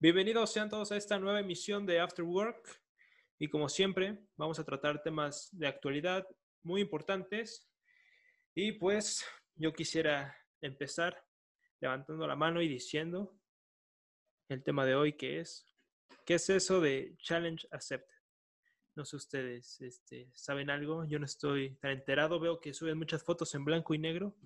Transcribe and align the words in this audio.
Bienvenidos 0.00 0.52
sean 0.52 0.68
todos 0.68 0.92
a 0.92 0.96
esta 0.96 1.18
nueva 1.18 1.40
emisión 1.40 1.84
de 1.84 1.98
After 1.98 2.24
Work. 2.24 2.80
Y 3.36 3.48
como 3.48 3.68
siempre, 3.68 4.16
vamos 4.36 4.60
a 4.60 4.64
tratar 4.64 5.02
temas 5.02 5.48
de 5.50 5.66
actualidad 5.66 6.24
muy 6.62 6.82
importantes. 6.82 7.68
Y 8.54 8.70
pues 8.70 9.26
yo 9.56 9.72
quisiera 9.72 10.36
empezar 10.60 11.20
levantando 11.80 12.28
la 12.28 12.36
mano 12.36 12.62
y 12.62 12.68
diciendo 12.68 13.36
el 14.48 14.62
tema 14.62 14.86
de 14.86 14.94
hoy 14.94 15.14
que 15.14 15.40
es, 15.40 15.66
¿qué 16.24 16.34
es 16.34 16.48
eso 16.48 16.80
de 16.80 17.16
Challenge 17.18 17.66
Accepted? 17.72 18.14
No 18.94 19.04
sé 19.04 19.16
ustedes, 19.16 19.80
este, 19.80 20.30
¿saben 20.32 20.70
algo? 20.70 21.08
Yo 21.08 21.18
no 21.18 21.24
estoy 21.24 21.74
tan 21.80 21.90
enterado, 21.90 22.38
veo 22.38 22.60
que 22.60 22.72
suben 22.72 22.98
muchas 22.98 23.24
fotos 23.24 23.52
en 23.56 23.64
blanco 23.64 23.94
y 23.94 23.98
negro. 23.98 24.36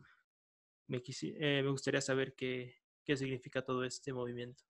Me, 0.87 1.03
eh, 1.07 1.61
me 1.62 1.69
gustaría 1.69 2.00
saber 2.00 2.34
qué, 2.34 2.75
qué 3.05 3.19
significa 3.19 3.62
todo 3.62 3.84
este 3.84 4.14
movimiento. 4.14 4.64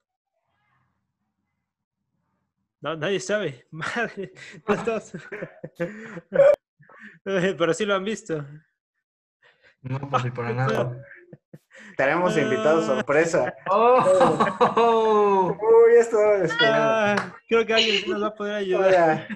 No, 2.82 2.96
nadie 2.96 3.20
sabe. 3.20 3.64
Madre, 3.70 4.32
Pero 7.24 7.74
sí 7.74 7.86
lo 7.86 7.94
han 7.94 8.04
visto. 8.04 8.44
No, 9.82 10.00
pues 10.10 10.30
para 10.32 10.52
nada. 10.52 11.00
Tenemos 11.96 12.36
invitados 12.36 12.84
ah. 12.84 12.96
sorpresa. 12.96 13.54
¡Oh! 13.70 15.56
Uy, 15.60 15.94
esto 15.98 16.16
ah, 16.62 17.34
Creo 17.48 17.64
que 17.64 17.74
alguien 17.74 18.10
nos 18.10 18.22
va 18.22 18.26
a 18.28 18.34
poder 18.34 18.54
ayudar. 18.56 19.28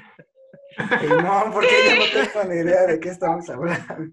no, 0.78 1.50
porque 1.52 1.68
yo 1.88 1.96
no 1.96 2.04
tengo 2.12 2.44
ni 2.52 2.60
idea 2.60 2.86
de 2.86 3.00
qué 3.00 3.08
estamos 3.10 3.48
hablando. 3.48 4.12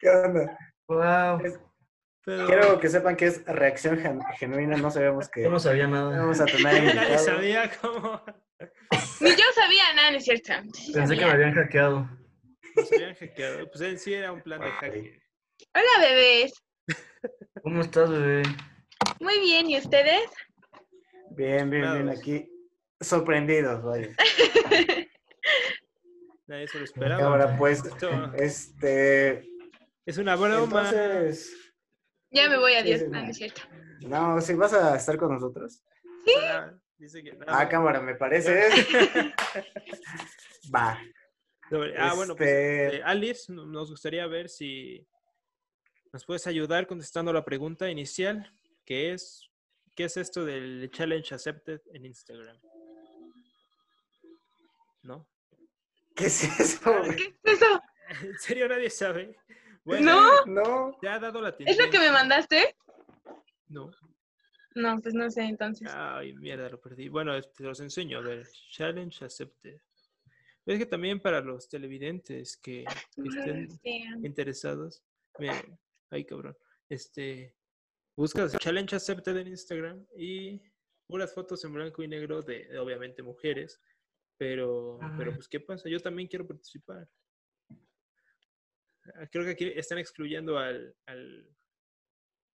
¿Qué 0.00 0.08
onda? 0.08 0.58
Wow. 0.88 1.40
Quiero 2.24 2.80
que 2.80 2.88
sepan 2.88 3.16
que 3.16 3.26
es 3.26 3.44
reacción 3.44 4.00
genuina, 4.38 4.76
no 4.78 4.90
sabemos 4.90 5.28
que... 5.28 5.46
no 5.46 5.60
sabía 5.60 5.86
nada. 5.86 6.18
Vamos 6.18 6.40
a 6.40 6.46
tener 6.46 6.94
Nadie 6.94 7.18
sabía 7.18 7.70
cómo... 7.82 8.22
Ni 9.20 9.30
yo 9.30 9.44
sabía 9.54 9.92
nada, 9.94 10.10
¿no 10.12 10.16
es 10.16 10.24
cierto? 10.24 10.54
Pensé 10.94 11.16
que 11.16 11.24
me 11.24 11.30
habían 11.30 11.54
hackeado. 11.54 12.08
Nos 12.76 12.92
habían 12.92 13.14
hackeado. 13.14 13.70
Pues 13.70 13.80
en 13.82 13.98
sí 13.98 14.14
era 14.14 14.32
un 14.32 14.40
plan 14.40 14.60
de 14.60 14.70
hacker. 14.70 15.22
Hola, 15.74 16.08
bebés. 16.08 16.54
¿Cómo 17.62 17.82
estás, 17.82 18.08
bebé? 18.08 18.42
Muy 19.20 19.38
bien, 19.40 19.68
¿y 19.68 19.78
ustedes? 19.78 20.30
Bien, 21.30 21.68
bien, 21.68 21.92
bien, 21.92 22.08
aquí. 22.08 22.48
Sorprendidos, 23.00 23.82
vaya. 23.82 24.08
Nadie 26.46 26.68
se 26.68 26.78
lo 26.78 26.84
esperaba. 26.84 27.22
Ahora, 27.22 27.56
pues, 27.58 27.82
este... 28.38 29.46
Es 30.06 30.16
una 30.16 30.36
broma. 30.36 30.64
Entonces... 30.64 31.63
Ya 32.34 32.48
me 32.48 32.58
voy, 32.58 32.74
adiós. 32.74 33.02
No, 33.08 33.22
no 33.22 33.30
es 33.30 33.36
cierto. 33.36 33.62
No, 34.00 34.40
¿sí 34.40 34.54
vas 34.54 34.72
a 34.72 34.96
estar 34.96 35.16
con 35.16 35.32
nosotros? 35.32 35.80
Sí. 36.24 36.32
Ah, 37.46 37.68
cámara, 37.68 38.00
me 38.00 38.16
parece. 38.16 38.68
Va. 40.74 41.00
Ah, 41.96 42.12
bueno, 42.14 42.36
pues, 42.36 42.48
este 42.48 42.96
eh, 42.96 43.02
Alice, 43.04 43.52
nos 43.52 43.90
gustaría 43.90 44.26
ver 44.26 44.48
si 44.48 45.06
nos 46.12 46.24
puedes 46.24 46.46
ayudar 46.46 46.86
contestando 46.86 47.32
la 47.32 47.44
pregunta 47.44 47.88
inicial, 47.88 48.52
que 48.84 49.12
es, 49.12 49.48
¿qué 49.94 50.04
es 50.04 50.16
esto 50.16 50.44
del 50.44 50.90
challenge 50.92 51.34
accepted 51.34 51.80
en 51.92 52.04
Instagram? 52.04 52.58
¿No? 55.02 55.26
¿Qué 56.14 56.26
es 56.26 56.44
eso? 56.60 56.80
¿Qué 57.16 57.34
es 57.44 57.54
eso? 57.54 57.82
¿En 58.22 58.38
serio 58.38 58.68
nadie 58.68 58.90
sabe? 58.90 59.36
No. 59.84 60.44
No. 60.46 60.96
Te 61.00 61.08
ha 61.08 61.18
dado 61.18 61.40
la 61.40 61.54
¿Es 61.58 61.78
lo 61.78 61.90
que 61.90 61.98
me 61.98 62.10
mandaste? 62.10 62.76
No. 63.68 63.90
No, 64.74 65.00
pues 65.00 65.14
no 65.14 65.30
sé 65.30 65.42
entonces. 65.42 65.88
Ay, 65.94 66.34
mierda, 66.34 66.68
lo 66.68 66.80
perdí. 66.80 67.08
Bueno, 67.08 67.40
te 67.40 67.62
los 67.62 67.80
enseño. 67.80 68.18
A 68.18 68.22
ver, 68.22 68.48
challenge 68.70 69.24
accepted. 69.24 69.80
Es 70.66 70.78
que 70.78 70.86
también 70.86 71.20
para 71.20 71.40
los 71.40 71.68
televidentes 71.68 72.56
que, 72.56 72.84
estén 73.16 73.68
interesados, 74.24 75.02
miren, 75.38 75.78
ay 76.10 76.24
cabrón, 76.24 76.56
este, 76.88 77.54
buscas 78.16 78.56
Challenge 78.56 78.96
Accepted 78.96 79.36
en 79.36 79.48
Instagram 79.48 80.06
y 80.16 80.62
unas 81.08 81.34
fotos 81.34 81.62
en 81.64 81.74
blanco 81.74 82.02
y 82.02 82.08
negro 82.08 82.40
de, 82.40 82.78
obviamente 82.78 83.22
mujeres, 83.22 83.78
pero, 84.38 84.98
pero 85.18 85.34
pues 85.34 85.48
¿qué 85.48 85.60
pasa? 85.60 85.88
Yo 85.88 86.00
también 86.00 86.28
quiero 86.28 86.46
participar. 86.46 87.06
Ah, 89.16 89.26
creo 89.30 89.44
que 89.44 89.50
aquí 89.50 89.72
están 89.76 89.98
excluyendo 89.98 90.58
al, 90.58 90.94
al, 91.06 91.48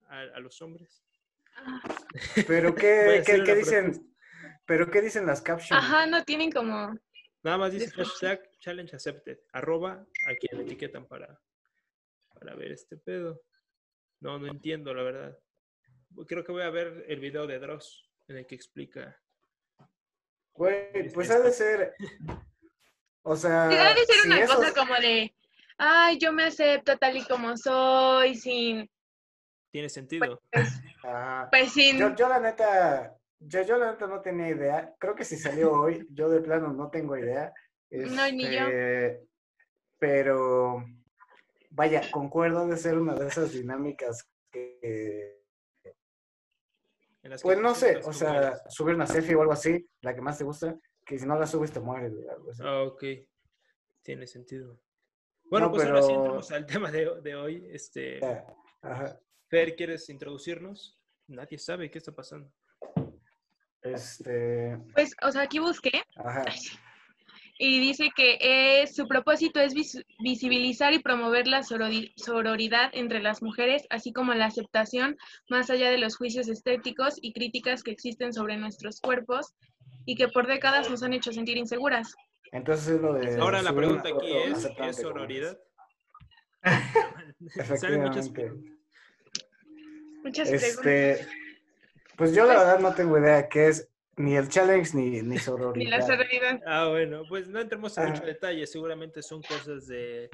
a, 0.07 0.39
los 0.39 0.61
hombres. 0.61 1.03
Ah. 1.55 1.81
Pero 2.47 2.75
qué, 2.75 3.23
¿qué, 3.25 3.43
qué 3.43 3.55
dicen? 3.55 4.15
¿Pero 4.65 4.89
qué 4.89 5.01
dicen 5.01 5.25
las 5.25 5.41
captions? 5.41 5.71
Ajá, 5.71 6.05
no 6.05 6.23
tienen 6.23 6.51
como 6.51 6.95
Nada 7.43 7.57
más 7.57 7.71
dice 7.71 7.89
hashtag 7.89 8.39
challenge 8.59 8.95
accepted, 8.95 9.39
arroba 9.51 10.05
a 10.27 10.35
quien 10.35 10.61
etiquetan 10.61 11.07
para, 11.07 11.39
para 12.33 12.55
ver 12.55 12.71
este 12.71 12.97
pedo. 12.97 13.41
No, 14.19 14.37
no 14.37 14.47
entiendo, 14.47 14.93
la 14.93 15.01
verdad. 15.01 15.39
Creo 16.27 16.43
que 16.43 16.51
voy 16.51 16.61
a 16.61 16.69
ver 16.69 17.05
el 17.07 17.19
video 17.19 17.47
de 17.47 17.57
Dross 17.57 18.07
en 18.27 18.37
el 18.37 18.45
que 18.45 18.53
explica. 18.53 19.19
Güey, 20.53 21.11
pues 21.13 21.31
ha 21.31 21.39
de 21.39 21.51
ser. 21.51 21.95
O 23.23 23.35
sea. 23.35 23.65
Ha 23.69 23.93
de 23.95 24.05
ser 24.05 24.25
una 24.27 24.45
cosa 24.45 24.73
como 24.73 24.93
de. 24.95 25.33
Ay, 25.83 26.19
yo 26.19 26.31
me 26.31 26.43
acepto 26.43 26.95
tal 26.99 27.17
y 27.17 27.25
como 27.25 27.57
soy, 27.57 28.35
sin. 28.35 28.87
Tiene 29.71 29.89
sentido. 29.89 30.39
Pues, 30.51 30.79
ah, 31.03 31.47
pues 31.49 31.73
sin. 31.73 31.97
yo, 31.97 32.29
la 32.29 32.39
neta, 32.39 33.17
yo, 33.39 33.63
yo 33.63 33.79
la 33.79 33.93
neta 33.93 34.05
no 34.05 34.21
tenía 34.21 34.49
idea. 34.49 34.93
Creo 34.99 35.15
que 35.15 35.25
si 35.25 35.37
salió 35.37 35.71
hoy, 35.73 36.05
yo 36.11 36.29
de 36.29 36.39
plano 36.41 36.71
no 36.71 36.91
tengo 36.91 37.17
idea. 37.17 37.51
no, 37.89 38.31
ni 38.31 38.43
yo. 38.43 38.67
Este, 38.67 39.27
pero, 39.97 40.85
vaya, 41.71 42.03
concuerdo 42.11 42.67
de 42.67 42.77
ser 42.77 42.99
una 42.99 43.15
de 43.15 43.27
esas 43.27 43.51
dinámicas 43.51 44.29
que... 44.51 45.41
pues 47.41 47.59
no 47.59 47.73
sé, 47.73 47.97
o 48.05 48.13
sea, 48.13 48.61
subir 48.69 48.93
una 48.93 49.07
selfie 49.07 49.33
o 49.33 49.41
algo 49.41 49.53
así, 49.53 49.89
la 50.01 50.13
que 50.13 50.21
más 50.21 50.37
te 50.37 50.43
gusta, 50.43 50.77
que 51.03 51.17
si 51.17 51.25
no 51.25 51.39
la 51.39 51.47
subes 51.47 51.71
te 51.71 51.79
mueres. 51.79 52.13
Ah, 52.63 52.83
ok. 52.83 53.03
Tiene 54.03 54.27
sentido. 54.27 54.79
Bueno, 55.51 55.69
pues 55.69 55.85
ahora 55.85 56.01
sí 56.01 56.13
entramos 56.13 56.49
al 56.51 56.65
tema 56.65 56.89
de, 56.89 57.11
de 57.21 57.35
hoy. 57.35 57.67
Este, 57.73 58.21
Fer, 59.49 59.75
¿quieres 59.75 60.09
introducirnos? 60.09 60.97
Nadie 61.27 61.57
sabe 61.57 61.91
qué 61.91 61.97
está 61.97 62.13
pasando. 62.13 62.49
Este. 63.81 64.77
Pues, 64.93 65.13
o 65.21 65.29
sea, 65.29 65.41
aquí 65.41 65.59
busqué. 65.59 65.91
Ajá. 66.15 66.45
Y 67.57 67.79
dice 67.81 68.11
que 68.15 68.87
su 68.91 69.09
propósito 69.09 69.59
es 69.59 69.73
visibilizar 70.19 70.93
y 70.93 70.99
promover 70.99 71.47
la 71.47 71.63
sororidad 71.63 72.89
entre 72.93 73.21
las 73.21 73.43
mujeres, 73.43 73.85
así 73.89 74.13
como 74.13 74.33
la 74.33 74.45
aceptación 74.45 75.17
más 75.49 75.69
allá 75.69 75.91
de 75.91 75.97
los 75.97 76.15
juicios 76.15 76.47
estéticos 76.47 77.15
y 77.21 77.33
críticas 77.33 77.83
que 77.83 77.91
existen 77.91 78.33
sobre 78.33 78.55
nuestros 78.55 79.01
cuerpos 79.01 79.53
y 80.05 80.15
que 80.15 80.29
por 80.29 80.47
décadas 80.47 80.89
nos 80.89 81.03
han 81.03 81.13
hecho 81.13 81.33
sentir 81.33 81.57
inseguras. 81.57 82.15
Entonces 82.51 82.99
lo 83.01 83.13
de... 83.13 83.37
Ahora 83.37 83.61
la 83.61 83.73
pregunta 83.73 84.09
aquí 84.09 84.33
es, 84.33 84.67
¿qué 84.75 84.89
es 84.89 84.97
sororidad? 84.97 85.57
Efectivamente. 87.55 88.53
Muchas 90.23 90.49
este, 90.49 90.81
preguntas. 90.81 91.27
Pues 92.17 92.35
yo 92.35 92.45
la 92.45 92.57
verdad 92.57 92.79
no 92.79 92.93
tengo 92.93 93.17
idea 93.17 93.49
qué 93.49 93.69
es 93.69 93.89
ni 94.17 94.35
el 94.35 94.49
challenge 94.49 94.95
ni, 94.95 95.21
ni 95.21 95.37
sororidad. 95.39 95.75
ni 95.75 95.85
la 95.85 96.01
sororidad. 96.01 96.61
Ah, 96.65 96.89
bueno, 96.89 97.23
pues 97.27 97.47
no 97.47 97.59
entremos 97.59 97.97
en 97.97 98.09
mucho 98.09 98.25
detalle. 98.25 98.67
Seguramente 98.67 99.21
son 99.21 99.41
cosas 99.41 99.87
de 99.87 100.29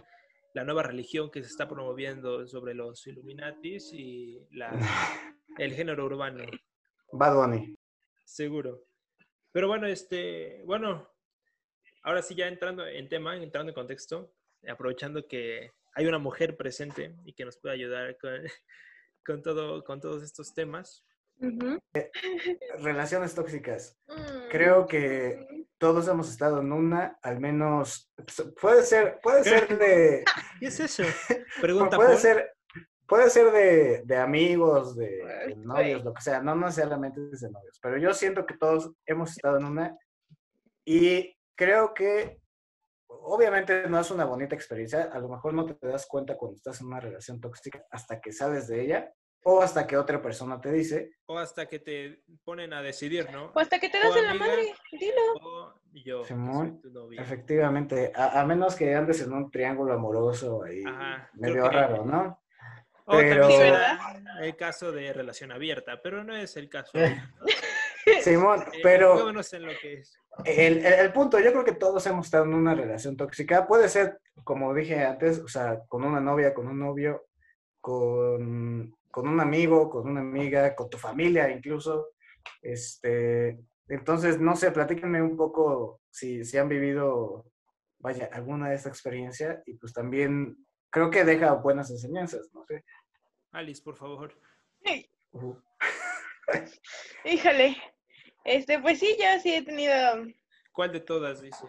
la 0.54 0.64
nueva 0.64 0.84
religión 0.84 1.30
que 1.30 1.42
se 1.44 1.50
está 1.50 1.68
promoviendo 1.68 2.48
sobre 2.48 2.74
los 2.74 3.06
Illuminatis 3.06 3.94
y 3.94 4.46
la, 4.52 4.72
el 5.58 5.74
género 5.74 6.06
urbano. 6.06 6.44
Bad 7.12 7.36
Bunny. 7.36 7.76
Seguro. 8.26 8.84
Pero 9.52 9.68
bueno, 9.68 9.88
este, 9.88 10.64
bueno, 10.66 11.08
ahora 12.08 12.22
sí 12.22 12.36
ya 12.36 12.48
entrando 12.48 12.88
en 12.88 13.10
tema, 13.10 13.36
entrando 13.36 13.72
en 13.72 13.76
contexto, 13.76 14.32
aprovechando 14.66 15.28
que 15.28 15.74
hay 15.94 16.06
una 16.06 16.18
mujer 16.18 16.56
presente 16.56 17.14
y 17.26 17.34
que 17.34 17.44
nos 17.44 17.58
puede 17.58 17.76
ayudar 17.76 18.18
con, 18.18 18.32
con, 19.26 19.42
todo, 19.42 19.84
con 19.84 20.00
todos 20.00 20.24
estos 20.24 20.54
temas. 20.54 21.04
Eh, 21.94 22.10
relaciones 22.80 23.36
tóxicas. 23.36 23.98
Mm. 24.08 24.50
Creo 24.50 24.88
que 24.88 25.66
todos 25.78 26.08
hemos 26.08 26.30
estado 26.30 26.62
en 26.62 26.72
una, 26.72 27.20
al 27.22 27.42
menos 27.42 28.10
puede 28.62 28.84
ser, 28.84 29.20
puede 29.22 29.44
ser 29.44 29.68
de. 29.78 30.24
¿Qué 30.62 30.68
es 30.68 30.80
eso? 30.80 31.04
Pregunta. 31.62 31.98
puede 31.98 32.16
ser, 32.16 32.54
puede 33.06 33.30
ser 33.30 34.06
de, 34.06 34.16
amigos, 34.16 34.96
de, 34.96 35.56
novios, 35.58 36.06
lo 36.06 36.14
que 36.14 36.22
sea. 36.22 36.42
No 36.42 36.56
necesariamente 36.56 37.20
de 37.20 37.50
novios, 37.52 37.78
pero 37.82 37.98
yo 37.98 38.14
siento 38.14 38.46
que 38.46 38.58
todos 38.58 38.94
hemos 39.06 39.32
estado 39.32 39.58
en 39.58 39.66
una 39.66 39.98
y 40.86 41.37
creo 41.58 41.94
que 41.94 42.40
obviamente 43.10 43.90
no 43.90 44.00
es 44.00 44.12
una 44.12 44.24
bonita 44.26 44.56
experiencia. 44.56 45.10
A 45.12 45.20
lo 45.20 45.28
mejor 45.28 45.54
no 45.54 45.66
te 45.66 45.88
das 45.88 46.06
cuenta 46.06 46.38
cuando 46.38 46.56
estás 46.56 46.80
en 46.82 46.88
una 46.88 47.00
relación 47.00 47.42
tóxica 47.42 47.84
hasta 47.92 48.22
que 48.22 48.32
sales 48.32 48.68
de 48.68 48.82
ella 48.82 49.12
o 49.44 49.62
hasta 49.62 49.88
que 49.88 49.96
otra 49.98 50.22
persona 50.22 50.60
te 50.60 50.72
dice. 50.72 51.12
O 51.26 51.38
hasta 51.38 51.66
que 51.68 51.80
te 51.80 52.22
ponen 52.44 52.74
a 52.74 52.82
decidir, 52.82 53.30
¿no? 53.32 53.52
O 53.56 53.60
hasta 53.60 53.80
que 53.80 53.90
te 53.90 53.98
das 54.00 54.16
en 54.16 54.26
la 54.26 54.34
madre, 54.34 54.74
dilo. 54.92 55.22
O 55.42 55.74
yo, 55.94 56.22
que 56.22 56.28
Simón, 56.28 56.72
soy 56.74 56.82
tu 56.82 56.90
novia. 57.00 57.22
Efectivamente, 57.22 58.12
a, 58.16 58.42
a 58.42 58.46
menos 58.46 58.76
que 58.76 58.94
andes 58.94 59.22
en 59.22 59.32
un 59.34 59.50
triángulo 59.50 59.94
amoroso 59.94 60.64
ahí, 60.64 60.84
Ajá, 60.86 61.30
medio 61.34 61.64
que- 61.64 61.70
raro, 61.76 62.06
¿no? 62.06 62.42
O 63.06 63.12
también 63.14 63.36
pero- 63.38 63.48
¿verdad? 63.48 63.98
el 64.42 64.56
caso 64.58 64.92
de 64.92 65.14
relación 65.14 65.54
abierta, 65.54 66.02
pero 66.04 66.26
no 66.26 66.36
es 66.36 66.58
el 66.58 66.68
caso. 66.70 66.92
Simón, 68.22 68.62
Eh, 68.74 68.80
pero 68.84 69.30
en 69.30 69.66
lo 69.66 69.78
que 69.80 69.94
es. 69.94 70.18
el, 70.46 70.78
el- 70.86 70.86
el 70.86 71.14
punto, 71.14 71.40
yo 71.40 71.52
creo 71.52 71.64
que 71.66 71.74
todos 71.74 72.06
hemos 72.08 72.26
estado 72.28 72.46
en 72.46 72.54
una 72.54 72.76
relación 72.76 73.16
tóxica. 73.18 73.68
Puede 73.68 73.90
ser, 73.90 74.20
como 74.44 74.74
dije 74.74 75.04
antes, 75.04 75.40
o 75.40 75.48
sea, 75.48 75.80
con 75.88 76.04
una 76.04 76.20
novia, 76.20 76.54
con 76.54 76.68
un 76.68 76.80
novio, 76.80 77.26
con, 77.82 78.96
con 79.12 79.28
un 79.28 79.40
amigo, 79.40 79.90
con 79.90 80.08
una 80.10 80.22
amiga, 80.22 80.76
con 80.76 80.90
tu 80.90 80.98
familia 80.98 81.50
incluso. 81.50 82.10
Este, 82.62 83.60
entonces, 83.88 84.40
no 84.40 84.56
sé, 84.56 84.72
platíquenme 84.72 85.22
un 85.22 85.36
poco 85.38 86.02
si, 86.10 86.44
si 86.46 86.58
han 86.58 86.70
vivido, 86.70 87.46
vaya, 88.00 88.30
alguna 88.32 88.70
de 88.70 88.76
esta 88.76 88.90
experiencia 88.90 89.62
y 89.66 89.76
pues 89.76 89.94
también 89.94 90.58
creo 90.90 91.10
que 91.10 91.24
deja 91.24 91.54
buenas 91.54 91.90
enseñanzas, 91.92 92.50
no 92.54 92.64
sé. 92.66 92.84
Alice, 93.52 93.82
por 93.82 93.96
favor. 93.96 94.34
Ujú. 95.32 95.62
Híjole. 97.26 97.76
Este, 98.48 98.80
pues 98.80 99.00
sí, 99.00 99.16
yo 99.20 99.40
sí 99.42 99.54
he 99.54 99.62
tenido. 99.62 99.94
¿Cuál 100.72 100.92
de 100.94 101.00
todas 101.02 101.42
dice? 101.42 101.66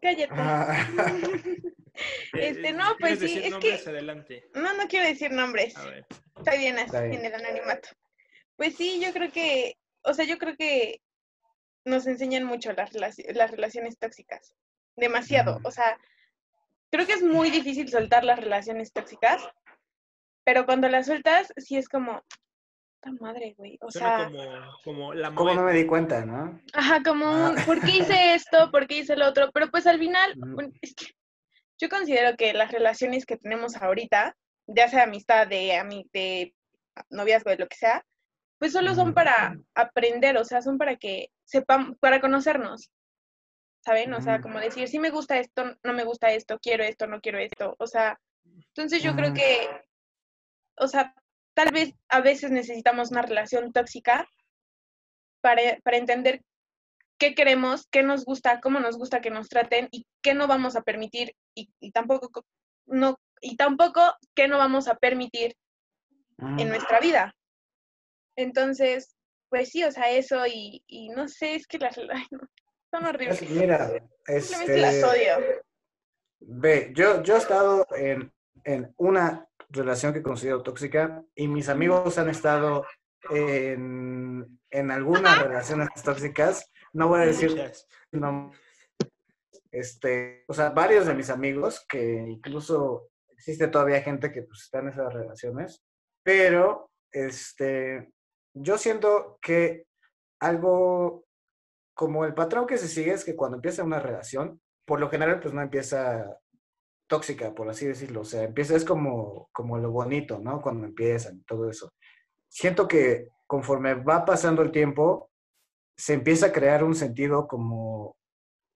Cállate. 0.00 0.28
Ah, 0.32 0.86
Este, 2.32 2.72
no, 2.72 2.84
pues 3.00 3.18
¿quieres 3.18 3.30
sí, 3.32 3.40
decir 3.40 3.54
es 3.72 3.82
que- 3.84 3.90
Adelante. 3.90 4.48
No, 4.54 4.72
no 4.74 4.86
quiero 4.86 5.04
decir 5.06 5.32
nombres. 5.32 5.76
A 5.76 5.84
ver. 5.86 6.06
Está 6.36 6.54
bien 6.54 6.76
así, 6.76 6.86
Está 6.86 7.00
bien. 7.00 7.18
en 7.20 7.26
el 7.26 7.34
anonimato. 7.34 7.88
Pues 8.54 8.76
sí, 8.76 9.00
yo 9.04 9.12
creo 9.12 9.32
que, 9.32 9.76
o 10.02 10.14
sea, 10.14 10.24
yo 10.24 10.38
creo 10.38 10.56
que 10.56 11.00
nos 11.84 12.06
enseñan 12.06 12.44
mucho 12.44 12.72
las, 12.72 12.92
las 12.94 13.50
relaciones 13.50 13.98
tóxicas. 13.98 14.54
Demasiado. 14.94 15.58
O 15.64 15.72
sea, 15.72 15.98
creo 16.92 17.04
que 17.04 17.14
es 17.14 17.22
muy 17.24 17.50
difícil 17.50 17.88
soltar 17.88 18.22
las 18.22 18.38
relaciones 18.38 18.92
tóxicas, 18.92 19.42
pero 20.44 20.66
cuando 20.66 20.88
las 20.88 21.06
sueltas, 21.06 21.52
sí 21.56 21.76
es 21.76 21.88
como, 21.88 22.22
¡ta 23.00 23.10
madre, 23.12 23.54
güey! 23.56 23.78
O 23.80 23.90
Suena 23.90 24.16
sea, 24.16 24.26
como, 24.26 24.72
como 24.84 25.14
la 25.14 25.34
¿Cómo 25.34 25.54
no 25.54 25.62
me 25.62 25.72
di 25.72 25.86
cuenta, 25.86 26.24
no? 26.24 26.60
ajá, 26.72 27.02
como, 27.02 27.26
Ah. 27.26 27.50
un, 27.56 27.64
¿por 27.64 27.80
qué 27.80 27.98
hice 27.98 28.34
esto? 28.34 28.70
¿Por 28.70 28.86
qué 28.86 28.98
hice 28.98 29.16
lo 29.16 29.26
otro? 29.28 29.50
Pero 29.52 29.70
pues 29.70 29.86
al 29.86 29.98
final, 29.98 30.34
es 30.82 30.94
que 30.94 31.06
yo 31.80 31.88
considero 31.88 32.36
que 32.36 32.52
las 32.54 32.72
relaciones 32.72 33.24
que 33.24 33.36
tenemos 33.36 33.76
ahorita, 33.76 34.36
ya 34.66 34.88
sea 34.88 35.04
amistad, 35.04 35.46
de, 35.46 36.06
de 36.12 36.54
noviazgo, 37.10 37.50
de 37.50 37.58
lo 37.58 37.68
que 37.68 37.76
sea, 37.76 38.04
pues 38.58 38.72
solo 38.72 38.94
son 38.96 39.14
para 39.14 39.56
aprender, 39.76 40.36
o 40.36 40.44
sea, 40.44 40.60
son 40.62 40.78
para 40.78 40.96
que 40.96 41.30
sepan, 41.44 41.94
para 42.00 42.20
conocernos, 42.20 42.90
¿saben? 43.84 44.12
O 44.12 44.20
sea, 44.20 44.40
como 44.40 44.58
decir, 44.58 44.88
sí 44.88 44.98
me 44.98 45.10
gusta 45.10 45.38
esto, 45.38 45.76
no 45.84 45.92
me 45.92 46.02
gusta 46.02 46.32
esto, 46.32 46.58
quiero 46.60 46.82
esto, 46.82 47.06
no 47.06 47.20
quiero 47.20 47.38
esto, 47.38 47.76
o 47.78 47.86
sea, 47.86 48.18
entonces 48.44 49.00
yo 49.00 49.14
creo 49.14 49.32
que, 49.32 49.68
o 50.76 50.88
sea, 50.88 51.14
tal 51.58 51.72
vez 51.72 51.92
a 52.08 52.20
veces 52.20 52.52
necesitamos 52.52 53.10
una 53.10 53.22
relación 53.22 53.72
tóxica 53.72 54.28
para, 55.40 55.60
para 55.82 55.96
entender 55.96 56.40
qué 57.18 57.34
queremos, 57.34 57.88
qué 57.90 58.04
nos 58.04 58.24
gusta, 58.24 58.60
cómo 58.60 58.78
nos 58.78 58.96
gusta 58.96 59.20
que 59.20 59.30
nos 59.30 59.48
traten 59.48 59.88
y 59.90 60.06
qué 60.22 60.34
no 60.34 60.46
vamos 60.46 60.76
a 60.76 60.82
permitir 60.82 61.34
y, 61.56 61.68
y 61.80 61.90
tampoco 61.90 62.28
co- 62.28 62.44
no 62.86 63.18
y 63.40 63.56
tampoco 63.56 64.00
qué 64.36 64.46
no 64.46 64.56
vamos 64.56 64.86
a 64.86 64.94
permitir 64.94 65.56
en 66.38 66.54
Ujú. 66.60 66.68
nuestra 66.68 67.00
vida. 67.00 67.34
Entonces, 68.36 69.16
pues 69.48 69.70
sí, 69.70 69.82
o 69.82 69.90
sea, 69.90 70.10
eso 70.12 70.46
y, 70.46 70.84
y 70.86 71.08
no 71.08 71.26
sé, 71.26 71.56
es 71.56 71.66
que 71.66 71.78
las 71.78 71.98
ay, 72.14 72.24
no, 72.30 72.38
son 72.92 73.04
horribles. 73.04 73.42
Es- 73.42 73.50
mira, 73.50 73.90
Simplemente 74.28 74.80
las 74.80 74.94
este, 74.94 75.04
odio. 75.06 75.62
Ve, 76.40 76.92
yo, 76.94 77.20
yo 77.24 77.34
he 77.34 77.38
estado 77.38 77.84
en, 77.96 78.32
en 78.62 78.94
una 78.96 79.47
relación 79.68 80.12
que 80.12 80.22
considero 80.22 80.62
tóxica 80.62 81.24
y 81.34 81.48
mis 81.48 81.68
amigos 81.68 82.18
han 82.18 82.28
estado 82.28 82.84
en, 83.30 84.60
en 84.70 84.90
algunas 84.90 85.42
relaciones 85.42 85.88
tóxicas. 86.02 86.70
No 86.92 87.08
voy 87.08 87.20
a 87.20 87.26
decir 87.26 87.54
no, 88.12 88.50
este, 89.70 90.44
o 90.48 90.54
sea, 90.54 90.70
varios 90.70 91.06
de 91.06 91.14
mis 91.14 91.30
amigos 91.30 91.84
que 91.88 92.02
incluso 92.28 93.10
existe 93.28 93.68
todavía 93.68 94.02
gente 94.02 94.32
que 94.32 94.42
pues, 94.42 94.62
está 94.62 94.78
en 94.78 94.88
esas 94.88 95.12
relaciones, 95.12 95.84
pero 96.22 96.90
este, 97.12 98.12
yo 98.54 98.78
siento 98.78 99.38
que 99.40 99.86
algo 100.40 101.26
como 101.94 102.24
el 102.24 102.34
patrón 102.34 102.66
que 102.66 102.78
se 102.78 102.88
sigue 102.88 103.12
es 103.12 103.24
que 103.24 103.36
cuando 103.36 103.56
empieza 103.56 103.84
una 103.84 104.00
relación, 104.00 104.60
por 104.86 105.00
lo 105.00 105.10
general 105.10 105.40
pues 105.40 105.52
no 105.52 105.60
empieza 105.60 106.38
tóxica, 107.08 107.54
por 107.54 107.68
así 107.68 107.86
decirlo, 107.86 108.20
o 108.20 108.24
sea, 108.24 108.44
empieza 108.44 108.76
es 108.76 108.84
como, 108.84 109.48
como 109.52 109.78
lo 109.78 109.90
bonito, 109.90 110.38
¿no? 110.38 110.60
Cuando 110.60 110.86
empiezan 110.86 111.42
todo 111.44 111.68
eso. 111.68 111.92
Siento 112.48 112.86
que 112.86 113.28
conforme 113.46 113.94
va 113.94 114.24
pasando 114.24 114.62
el 114.62 114.70
tiempo, 114.70 115.30
se 115.96 116.14
empieza 116.14 116.46
a 116.46 116.52
crear 116.52 116.84
un 116.84 116.94
sentido 116.94 117.48
como 117.48 118.16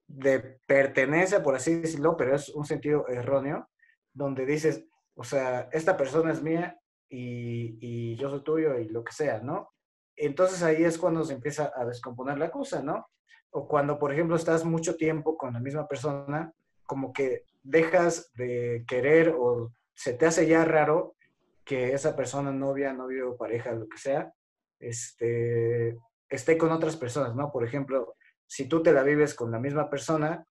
de 0.09 0.59
pertenencia, 0.67 1.43
por 1.43 1.55
así 1.55 1.75
decirlo, 1.75 2.17
pero 2.17 2.35
es 2.35 2.49
un 2.49 2.65
sentido 2.65 3.07
erróneo, 3.09 3.69
donde 4.13 4.45
dices, 4.47 4.85
o 5.15 5.25
sea, 5.25 5.69
esta 5.73 5.97
persona 5.97 6.33
es 6.33 6.43
mía 6.43 6.79
y, 7.09 7.79
y 7.81 8.17
yo 8.17 8.31
soy 8.31 8.43
tuyo 8.43 8.79
y 8.79 8.89
lo 8.89 9.05
que 9.05 9.13
sea, 9.13 9.41
¿no? 9.41 9.73
Entonces 10.17 10.63
ahí 10.63 10.83
es 10.85 10.99
cuando 10.99 11.25
se 11.25 11.35
empieza 11.35 11.73
a 11.75 11.85
descomponer 11.85 12.39
la 12.39 12.51
cosa, 12.51 12.83
¿no? 12.83 13.07
O 13.51 13.69
cuando, 13.69 13.99
por 13.99 14.13
ejemplo, 14.13 14.37
estás 14.37 14.65
mucho 14.65 14.97
tiempo 14.97 15.37
con 15.37 15.53
la 15.53 15.61
misma 15.61 15.87
persona, 15.87 16.53
como 16.87 17.13
que 17.13 17.45
dejas 17.63 18.33
de 18.35 18.85
querer 18.87 19.35
o 19.37 19.73
se 19.95 20.15
te 20.15 20.27
hace 20.27 20.47
ya 20.47 20.65
raro 20.65 21.17
que 21.65 21.93
esa 21.93 22.17
persona, 22.17 22.53
novia, 22.53 22.93
novio, 22.93 23.37
pareja, 23.37 23.73
lo 23.73 23.89
que 23.89 23.99
sea, 23.99 24.33
este, 24.81 25.97
esté 26.29 26.59
con 26.59 26.73
otras 26.73 26.97
personas, 26.97 27.35
¿no? 27.37 27.53
Por 27.53 27.65
ejemplo, 27.65 28.17
si 28.47 28.67
tú 28.67 28.83
te 28.83 28.93
la 28.93 29.03
vives 29.03 29.35
con 29.35 29.51
la 29.51 29.61
misma 29.61 29.89
persona 29.89 30.45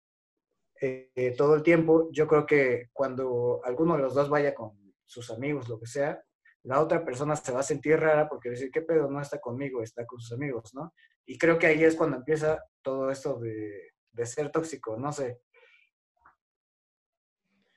eh, 0.80 1.36
todo 1.38 1.56
el 1.56 1.64
tiempo, 1.64 2.10
yo 2.12 2.28
creo 2.28 2.46
que 2.46 2.90
cuando 2.94 3.62
alguno 3.64 3.96
de 3.96 4.02
los 4.02 4.16
dos 4.16 4.30
vaya 4.30 4.56
con 4.56 4.72
sus 5.06 5.30
amigos, 5.30 5.70
lo 5.70 5.80
que 5.80 5.86
sea, 5.86 6.24
la 6.64 6.80
otra 6.82 7.04
persona 7.04 7.36
se 7.36 7.52
va 7.52 7.60
a 7.60 7.64
sentir 7.64 8.00
rara 8.00 8.30
porque 8.30 8.50
va 8.50 8.54
a 8.54 8.58
decir, 8.58 8.72
¿qué 8.72 8.82
pedo? 8.82 9.10
No 9.10 9.22
está 9.22 9.40
conmigo, 9.40 9.82
está 9.84 10.06
con 10.06 10.20
sus 10.20 10.32
amigos, 10.32 10.74
¿no? 10.74 10.94
Y 11.26 11.38
creo 11.38 11.60
que 11.60 11.68
ahí 11.68 11.84
es 11.84 11.96
cuando 11.96 12.18
empieza 12.18 12.64
todo 12.82 13.12
esto 13.12 13.40
de, 13.40 13.92
de 14.12 14.26
ser 14.26 14.52
tóxico, 14.52 14.98
no 14.98 15.12
sé. 15.12 15.40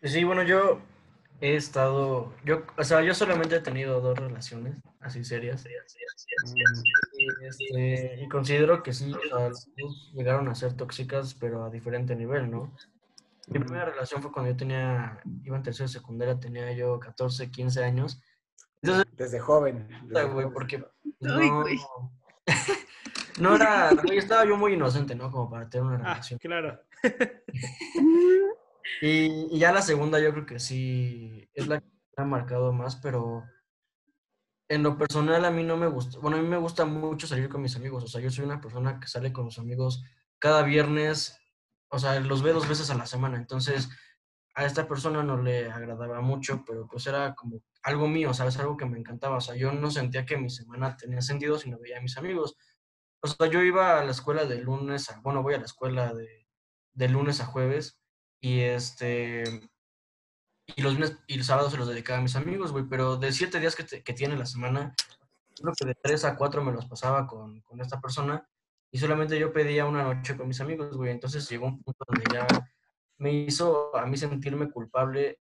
Sí, 0.05 0.23
bueno, 0.25 0.43
yo 0.43 0.81
he 1.41 1.57
estado, 1.57 2.33
yo, 2.45 2.63
o 2.77 2.85
sea, 2.85 3.03
yo 3.03 3.15
solamente 3.15 3.57
he 3.57 3.61
tenido 3.61 4.01
dos 4.01 4.19
relaciones 4.19 4.77
así 5.01 5.25
serias. 5.25 5.65
Y, 7.17 7.45
este, 7.45 8.23
y 8.23 8.29
considero 8.29 8.83
que 8.83 8.93
sí, 8.93 9.13
o 9.13 9.21
sea, 9.29 9.49
las 9.49 9.69
dos 9.77 10.13
llegaron 10.15 10.49
a 10.49 10.55
ser 10.55 10.75
tóxicas, 10.75 11.35
pero 11.35 11.65
a 11.65 11.71
diferente 11.71 12.15
nivel, 12.17 12.51
¿no? 12.51 12.75
Mi 13.49 13.59
primera 13.59 13.85
relación 13.87 14.23
fue 14.23 14.33
cuando 14.33 14.51
yo 14.53 14.57
tenía, 14.57 15.21
iba 15.43 15.57
en 15.57 15.63
tercero 15.63 15.87
de 15.87 15.93
secundaria, 15.93 16.39
tenía 16.41 16.73
yo 16.73 16.99
14, 16.99 17.51
15 17.51 17.85
años. 17.85 18.21
Entonces, 18.83 19.05
Desde 19.17 19.39
joven. 19.41 19.87
desde 20.05 20.25
güey, 20.29 20.45
joven. 20.45 20.53
porque 20.53 20.77
Ay, 20.77 21.51
no, 21.51 21.61
güey. 21.63 21.79
no 23.41 23.57
era, 23.57 23.91
estaba 24.13 24.45
yo 24.47 24.57
muy 24.57 24.75
inocente, 24.75 25.15
¿no? 25.15 25.31
Como 25.31 25.51
para 25.51 25.69
tener 25.69 25.87
una 25.87 25.97
Ah, 25.97 26.09
relación. 26.15 26.39
claro. 26.39 26.81
Y, 29.01 29.59
ya 29.59 29.73
la 29.73 29.83
segunda 29.83 30.21
yo 30.21 30.33
creo 30.33 30.47
que 30.47 30.61
sí 30.61 31.49
es 31.55 31.67
la 31.67 31.81
que 31.81 31.87
me 32.17 32.25
ha 32.25 32.27
marcado 32.27 32.73
más, 32.73 32.97
pero 32.97 33.45
en 34.69 34.83
lo 34.83 34.97
personal 34.99 35.45
a 35.45 35.51
mí 35.51 35.63
no 35.63 35.77
me 35.77 35.87
gusta, 35.87 36.19
bueno, 36.19 36.37
a 36.37 36.41
mí 36.41 36.49
me 36.49 36.57
gusta 36.59 36.85
mucho 36.85 37.27
salir 37.27 37.49
con 37.49 37.63
mis 37.63 37.77
amigos, 37.77 38.05
o 38.05 38.09
sea, 38.09 38.21
yo 38.21 38.31
soy 38.31 38.45
una 38.45 38.61
persona 38.61 38.99
que 39.01 39.09
sale 39.09 39.33
con 39.33 39.51
sus 39.51 39.59
amigos 39.59 40.03
cada 40.39 40.63
viernes, 40.63 41.39
o 41.89 41.99
sea, 41.99 42.19
los 42.21 42.43
ve 42.43 42.53
dos 42.53 42.69
veces 42.69 42.91
a 42.91 42.95
la 42.95 43.07
semana, 43.07 43.37
entonces 43.39 43.89
a 44.55 44.65
esta 44.65 44.87
persona 44.87 45.23
no 45.23 45.43
le 45.43 45.71
agradaba 45.71 46.21
mucho, 46.21 46.65
pero 46.67 46.87
pues 46.87 47.07
era 47.07 47.35
como 47.35 47.61
algo 47.83 48.09
mío, 48.09 48.33
¿sabes? 48.35 48.59
Algo 48.59 48.77
que 48.77 48.87
me 48.87 48.99
encantaba, 48.99 49.37
o 49.39 49.41
sea, 49.41 49.57
yo 49.57 49.73
no 49.73 49.91
sentía 49.91 50.25
que 50.25 50.37
mi 50.37 50.51
semana 50.51 50.97
tenía 50.97 51.21
sentido 51.21 51.59
si 51.59 51.71
no 51.71 51.79
veía 51.79 51.99
a 51.99 52.03
mis 52.03 52.17
amigos. 52.17 52.57
O 53.21 53.27
sea, 53.27 53.49
yo 53.49 53.63
iba 53.63 53.99
a 53.99 54.05
la 54.05 54.13
escuela 54.13 54.45
de 54.45 54.63
lunes 54.63 55.11
a, 55.11 55.21
bueno, 55.21 55.43
voy 55.43 55.55
a 55.55 55.59
la 55.59 55.65
escuela 55.65 56.15
de, 56.15 56.47
de 56.93 57.09
lunes 57.09 57.41
a 57.41 57.47
jueves 57.47 58.04
y 58.45 58.61
este, 58.61 59.43
y 60.67 60.83
los 60.83 60.95
lunes 60.95 61.17
y 61.27 61.39
los 61.39 61.47
sábados 61.47 61.73
se 61.73 61.79
los 61.79 61.89
dedicaba 61.89 62.19
a 62.19 62.23
mis 62.23 62.37
amigos, 62.37 62.73
güey, 62.73 62.85
pero 62.85 63.17
de 63.17 63.33
siete 63.33 63.59
días 63.59 63.75
que, 63.75 63.85
te- 63.85 64.03
que 64.03 64.13
tiene 64.13 64.37
la 64.37 64.45
semana, 64.45 64.95
creo 65.61 65.73
que 65.79 65.87
de 65.87 65.95
tres 65.95 66.25
a 66.25 66.37
cuatro 66.37 66.63
me 66.63 66.73
los 66.73 66.85
pasaba 66.87 67.27
con, 67.27 67.61
con 67.63 67.81
esta 67.81 68.01
persona 68.01 68.47
y 68.91 68.99
solamente 68.99 69.39
yo 69.39 69.51
pedía 69.53 69.87
una 69.87 70.03
noche 70.05 70.37
con 70.37 70.47
mis 70.49 70.61
amigos, 70.61 70.95
güey, 70.97 71.11
entonces 71.11 71.49
llegó 71.49 71.67
un 71.67 71.83
punto 71.83 72.05
donde 72.07 72.25
ya 72.33 72.47
me 73.17 73.33
hizo 73.33 73.97
a 73.97 74.05
mí 74.05 74.17
sentirme 74.19 74.71
culpable 74.71 75.39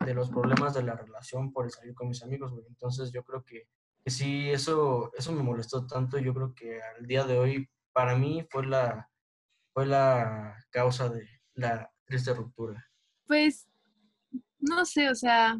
de 0.00 0.14
los 0.14 0.30
problemas 0.30 0.72
de 0.72 0.84
la 0.84 0.94
relación 0.94 1.52
por 1.52 1.66
el 1.66 1.70
salir 1.70 1.94
con 1.94 2.08
mis 2.08 2.22
amigos, 2.22 2.52
güey, 2.52 2.64
entonces 2.66 3.12
yo 3.12 3.22
creo 3.24 3.44
que 3.44 3.68
sí, 4.06 4.48
eso, 4.50 5.12
eso 5.18 5.32
me 5.32 5.42
molestó 5.42 5.86
tanto. 5.86 6.16
Yo 6.18 6.32
creo 6.32 6.54
que 6.54 6.80
al 6.80 7.06
día 7.06 7.24
de 7.24 7.38
hoy, 7.38 7.68
para 7.92 8.16
mí, 8.16 8.46
fue 8.50 8.64
la, 8.64 9.10
fue 9.74 9.84
la 9.84 10.56
causa 10.70 11.10
de 11.10 11.28
la 11.52 11.90
triste 12.08 12.32
ruptura. 12.34 12.84
Pues, 13.26 13.68
no 14.58 14.84
sé, 14.84 15.10
o 15.10 15.14
sea, 15.14 15.58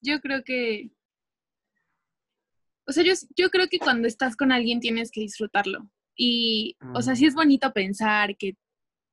yo 0.00 0.20
creo 0.20 0.42
que, 0.44 0.90
o 2.86 2.92
sea, 2.92 3.04
yo, 3.04 3.14
yo 3.36 3.50
creo 3.50 3.68
que 3.68 3.78
cuando 3.78 4.06
estás 4.06 4.36
con 4.36 4.52
alguien 4.52 4.80
tienes 4.80 5.10
que 5.10 5.20
disfrutarlo. 5.20 5.88
Y, 6.16 6.76
o 6.94 7.02
sea, 7.02 7.14
sí 7.14 7.26
es 7.26 7.34
bonito 7.34 7.72
pensar 7.72 8.36
que 8.36 8.56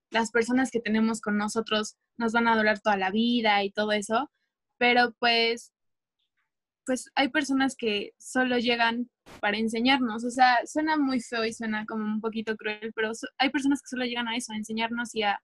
las 0.10 0.32
personas 0.32 0.72
que 0.72 0.80
tenemos 0.80 1.22
con 1.22 1.38
nosotros 1.38 1.98
nos 2.18 2.34
van 2.34 2.48
a 2.48 2.54
adorar 2.54 2.80
toda 2.80 2.98
la 2.98 3.12
vida 3.12 3.64
y 3.64 3.72
todo 3.72 3.92
eso, 3.92 4.32
pero 4.78 5.14
pues, 5.20 5.74
pues 6.86 7.12
hay 7.16 7.30
personas 7.30 7.76
que 7.76 8.14
solo 8.20 8.58
llegan 8.58 9.10
para 9.42 9.58
enseñarnos, 9.58 10.24
o 10.24 10.30
sea, 10.30 10.60
suena 10.66 10.98
muy 10.98 11.20
feo 11.20 11.46
y 11.46 11.54
suena 11.54 11.86
como 11.86 12.06
un 12.06 12.22
poquito 12.22 12.56
cruel, 12.56 12.92
pero 12.96 13.12
hay 13.38 13.50
personas 13.50 13.82
que 13.82 13.90
solo 13.90 14.06
llegan 14.06 14.28
a 14.28 14.36
eso, 14.36 14.54
a 14.54 14.58
enseñarnos 14.58 15.16
y 15.16 15.24
a, 15.24 15.42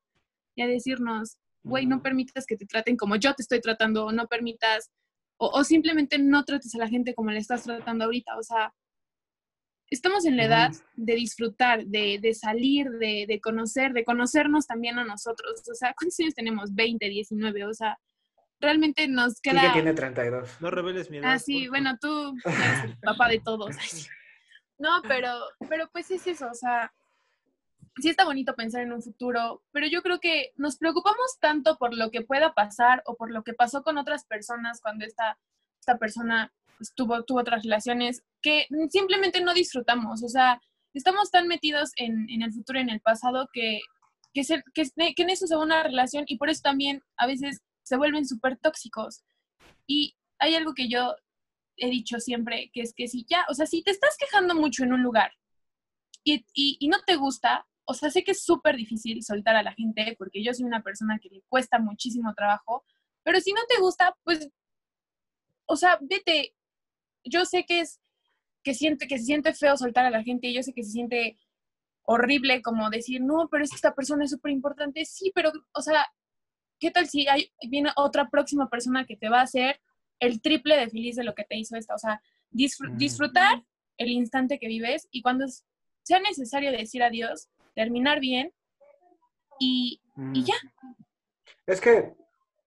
y 0.60 0.62
a 0.62 0.68
decirnos, 0.68 1.38
güey, 1.64 1.86
no 1.86 2.02
permitas 2.02 2.46
que 2.46 2.58
te 2.58 2.66
traten 2.66 2.98
como 2.98 3.16
yo 3.16 3.34
te 3.34 3.44
estoy 3.44 3.62
tratando, 3.62 4.06
o 4.06 4.12
no 4.12 4.28
permitas, 4.28 4.92
o, 5.38 5.48
o, 5.48 5.64
simplemente 5.64 6.20
no 6.20 6.44
trates 6.44 6.76
a 6.76 6.80
la 6.80 6.88
gente 6.90 7.16
como 7.16 7.32
le 7.32 7.40
estás 7.40 7.64
tratando 7.64 8.06
ahorita, 8.06 8.38
o 8.38 8.44
sea, 8.44 8.74
estamos 9.90 10.26
en 10.26 10.38
la 10.38 10.46
edad 10.46 10.72
de 10.96 11.16
disfrutar, 11.16 11.86
de, 11.86 12.20
de 12.22 12.34
salir, 12.34 12.90
de, 12.92 13.26
de, 13.28 13.40
conocer, 13.40 13.94
de 13.94 14.04
conocernos 14.04 14.68
también 14.68 15.00
a 15.00 15.06
nosotros. 15.06 15.64
O 15.70 15.74
sea, 15.74 15.94
¿cuántos 15.98 16.20
años 16.20 16.36
tenemos? 16.36 16.76
20, 16.76 17.08
19, 17.08 17.66
o 17.66 17.74
sea, 17.74 17.98
realmente 18.60 19.08
nos 19.08 19.40
queda... 19.42 19.62
Sí 19.62 19.68
tiene 19.74 19.94
32. 19.94 20.62
No 20.62 20.70
reveles 20.70 21.10
mi 21.10 21.18
edad. 21.18 21.34
Ah, 21.34 21.40
sí, 21.40 21.68
bueno, 21.70 21.98
tú 22.00 22.36
eres 22.46 22.84
el 22.84 22.98
papá 23.00 23.30
de 23.30 23.40
todos. 23.40 23.76
No, 24.82 25.02
pero, 25.10 25.30
pero 25.68 25.90
pues 25.92 26.10
es 26.10 26.26
eso, 26.26 26.48
o 26.50 26.54
sea, 26.54 26.90
sí 27.98 28.10
está 28.10 28.26
bonito 28.26 28.56
pensar 28.56 28.82
en 28.82 28.94
un 28.94 29.02
futuro, 29.02 29.64
pero 29.72 29.88
yo 29.88 30.02
creo 30.02 30.20
que 30.20 30.52
nos 30.56 30.78
preocupamos 30.78 31.38
tanto 31.40 31.78
por 31.78 31.96
lo 31.96 32.12
que 32.12 32.22
pueda 32.22 32.54
pasar 32.54 33.02
o 33.06 33.16
por 33.16 33.32
lo 33.32 33.44
que 33.44 33.54
pasó 33.54 33.84
con 33.84 33.98
otras 33.98 34.26
personas 34.26 34.82
cuando 34.82 35.06
esta, 35.06 35.38
esta 35.80 35.98
persona 35.98 36.54
tuvo, 36.96 37.24
tuvo 37.24 37.40
otras 37.40 37.64
relaciones, 37.64 38.24
que 38.42 38.68
simplemente 38.90 39.42
no 39.42 39.54
disfrutamos. 39.54 40.24
O 40.24 40.30
sea, 40.30 40.62
estamos 40.94 41.32
tan 41.32 41.48
metidos 41.48 41.92
en, 41.98 42.30
en 42.30 42.42
el 42.42 42.54
futuro 42.54 42.80
y 42.80 42.84
en 42.84 42.90
el 42.90 43.02
pasado 43.02 43.50
que, 43.52 43.82
que, 44.34 44.44
se, 44.44 44.64
que, 44.74 44.84
en 44.96 45.30
eso 45.30 45.48
se 45.48 45.56
va 45.56 45.64
una 45.64 45.84
relación 45.84 46.24
y 46.28 46.38
por 46.38 46.50
eso 46.50 46.62
también 46.64 47.04
a 47.18 47.28
veces 47.28 47.62
se 47.84 47.98
vuelven 47.98 48.26
súper 48.26 48.58
tóxicos. 48.58 49.24
Y 49.88 50.16
hay 50.38 50.56
algo 50.56 50.74
que 50.74 50.88
yo 50.88 51.16
he 51.78 51.90
dicho 51.90 52.20
siempre, 52.20 52.70
que 52.74 52.82
es 52.82 52.94
que 52.94 53.08
si 53.08 53.26
ya, 53.26 53.46
o 53.50 53.54
sea, 53.54 53.66
si 53.66 53.84
te 53.84 53.92
estás 53.92 54.16
quejando 54.18 54.56
mucho 54.56 54.84
en 54.84 54.94
un 54.94 55.02
lugar 55.02 55.32
y, 56.24 56.46
y 56.54 56.88
no 56.90 57.00
te 57.06 57.16
gusta, 57.16 57.66
o 57.90 57.94
sea, 57.96 58.12
sé 58.12 58.24
que 58.24 58.32
es 58.32 58.44
súper 58.44 58.76
difícil 58.76 59.24
soltar 59.24 59.56
a 59.56 59.64
la 59.64 59.74
gente 59.74 60.16
porque 60.20 60.44
yo 60.44 60.54
soy 60.54 60.64
una 60.64 60.84
persona 60.84 61.18
que 61.18 61.30
le 61.30 61.42
cuesta 61.50 61.80
muchísimo 61.80 62.36
trabajo, 62.36 62.84
pero 63.24 63.40
si 63.42 63.52
no 63.52 63.62
te 63.68 63.82
gusta, 63.82 64.16
pues, 64.24 64.48
o 65.66 65.76
sea, 65.76 65.98
vete, 66.00 66.54
yo 67.24 67.46
sé 67.46 67.66
que 67.66 67.80
es 67.80 68.00
que 68.64 68.76
siente 68.76 69.08
que 69.08 69.18
se 69.18 69.26
siente 69.26 69.54
feo 69.56 69.76
soltar 69.76 70.06
a 70.06 70.12
la 70.12 70.22
gente 70.22 70.48
y 70.48 70.54
yo 70.54 70.62
sé 70.62 70.72
que 70.72 70.84
se 70.84 70.92
siente 70.92 71.40
horrible 72.04 72.62
como 72.62 72.92
decir, 72.92 73.22
"No, 73.22 73.48
pero 73.50 73.64
es 73.64 73.72
que 73.72 73.78
esta 73.78 73.96
persona 73.96 74.26
es 74.26 74.32
súper 74.32 74.52
importante." 74.52 75.04
Sí, 75.06 75.32
pero 75.34 75.52
o 75.74 75.82
sea, 75.82 76.06
¿qué 76.80 76.92
tal 76.92 77.08
si 77.10 77.28
hay 77.28 77.52
viene 77.68 77.90
otra 77.96 78.30
próxima 78.30 78.70
persona 78.70 79.06
que 79.08 79.18
te 79.18 79.30
va 79.30 79.40
a 79.40 79.44
hacer 79.50 79.82
el 80.20 80.42
triple 80.42 80.78
de 80.78 80.90
feliz 80.90 81.16
de 81.16 81.24
lo 81.24 81.34
que 81.34 81.44
te 81.44 81.58
hizo 81.58 81.76
esta? 81.76 81.96
O 81.96 82.00
sea, 82.00 82.22
disfr 82.52 82.96
disfrutar 82.98 83.64
el 83.98 84.12
instante 84.12 84.60
que 84.60 84.68
vives 84.68 85.08
y 85.12 85.24
cuando 85.24 85.46
sea 86.04 86.20
necesario 86.20 86.72
decir 86.72 87.02
adiós, 87.02 87.50
terminar 87.76 88.20
bien 88.20 88.54
y, 89.60 90.02
y 90.34 90.44
ya. 90.44 90.56
Es 91.66 91.82
que 91.82 92.14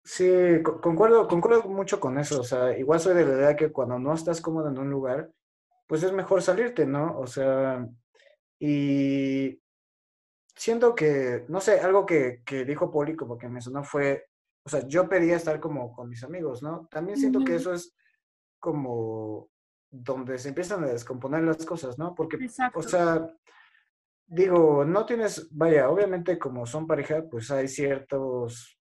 Sí, 0.04 0.28
concuerdo, 0.62 1.28
concuerdo 1.28 1.68
mucho 1.68 2.00
con 2.00 2.18
eso. 2.18 2.40
O 2.40 2.44
sea, 2.44 2.76
igual 2.76 2.98
soy 3.00 3.14
de 3.14 3.24
la 3.24 3.34
idea 3.34 3.56
que 3.56 3.70
cuando 3.70 3.98
no 3.98 4.14
estás 4.14 4.40
cómodo 4.40 4.68
en 4.68 4.78
un 4.78 4.90
lugar, 4.90 5.30
pues 5.86 6.02
es 6.02 6.12
mejor 6.12 6.42
salirte, 6.42 6.86
¿no? 6.86 7.18
O 7.18 7.26
sea, 7.26 7.86
y 8.58 9.60
siento 10.56 10.94
que, 10.94 11.44
no 11.48 11.60
sé, 11.60 11.80
algo 11.80 12.04
que, 12.04 12.42
que 12.44 12.64
dijo 12.64 12.90
Poli 12.90 13.14
como 13.14 13.38
que 13.38 13.48
me 13.48 13.60
sonó 13.60 13.84
fue, 13.84 14.26
o 14.64 14.68
sea, 14.68 14.86
yo 14.88 15.08
pedía 15.08 15.36
estar 15.36 15.60
como 15.60 15.92
con 15.94 16.08
mis 16.08 16.24
amigos, 16.24 16.62
¿no? 16.62 16.88
También 16.90 17.18
siento 17.18 17.38
uh 17.38 17.42
-huh. 17.42 17.46
que 17.46 17.54
eso 17.56 17.72
es 17.72 17.94
como 18.58 19.50
donde 19.90 20.38
se 20.38 20.48
empiezan 20.48 20.82
a 20.84 20.88
descomponer 20.88 21.42
las 21.42 21.64
cosas, 21.64 21.98
¿no? 21.98 22.14
Porque, 22.14 22.36
Exacto. 22.36 22.78
o 22.78 22.82
sea, 22.82 23.28
digo, 24.32 24.84
no 24.86 25.04
tienes, 25.04 25.46
vaya, 25.50 25.90
obviamente 25.90 26.38
como 26.38 26.64
son 26.64 26.86
pareja, 26.86 27.22
pues 27.30 27.50
hay 27.50 27.68
ciertos 27.68 28.78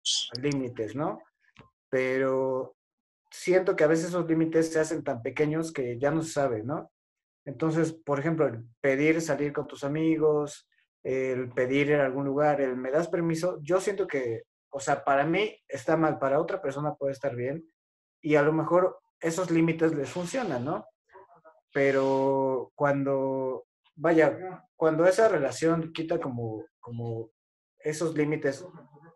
límites, 0.42 0.96
¿no? 0.96 1.22
Pero 1.88 2.76
siento 3.30 3.76
que 3.76 3.84
a 3.84 3.86
veces 3.86 4.06
esos 4.06 4.26
límites 4.26 4.72
se 4.72 4.80
hacen 4.80 5.04
tan 5.04 5.22
pequeños 5.22 5.72
que 5.72 5.98
ya 5.98 6.10
no 6.10 6.22
se 6.22 6.32
sabe, 6.32 6.64
¿no? 6.64 6.90
Entonces, 7.44 7.92
por 7.92 8.18
ejemplo, 8.18 8.48
el 8.48 8.64
pedir 8.80 9.20
salir 9.20 9.52
con 9.52 9.68
tus 9.68 9.84
amigos, 9.84 10.68
el 11.04 11.48
pedir 11.50 11.92
en 11.92 12.00
algún 12.00 12.24
lugar, 12.24 12.60
el 12.60 12.76
me 12.76 12.90
das 12.90 13.06
permiso, 13.06 13.60
yo 13.62 13.80
siento 13.80 14.08
que, 14.08 14.42
o 14.70 14.80
sea, 14.80 15.04
para 15.04 15.24
mí 15.24 15.56
está 15.68 15.96
mal, 15.96 16.18
para 16.18 16.40
otra 16.40 16.60
persona 16.60 16.96
puede 16.96 17.12
estar 17.12 17.36
bien 17.36 17.64
y 18.20 18.34
a 18.34 18.42
lo 18.42 18.52
mejor 18.52 18.98
esos 19.20 19.52
límites 19.52 19.94
les 19.94 20.10
funcionan, 20.10 20.64
¿no? 20.64 20.86
Pero 21.72 22.72
cuando, 22.74 23.65
vaya, 23.96 24.62
cuando 24.76 25.06
esa 25.06 25.28
relación 25.28 25.92
quita 25.92 26.20
como, 26.20 26.64
como 26.80 27.30
esos 27.78 28.14
límites 28.14 28.66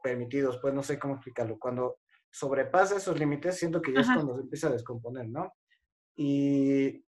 permitidos, 0.03 0.59
pues 0.61 0.75
no 0.75 0.83
sé 0.83 0.99
cómo 0.99 1.15
explicarlo. 1.15 1.59
Cuando 1.59 1.99
sobrepasa 2.31 2.97
esos 2.97 3.19
límites, 3.19 3.59
siento 3.59 3.83
que 3.83 3.93
ya 3.93 4.01
Ajá. 4.01 4.13
es 4.13 4.17
cuando 4.17 4.37
se 4.37 4.43
empieza 4.43 4.69
a 4.69 4.73
descomponer, 4.73 5.29
¿no? 5.29 5.53
Y, 6.17 7.05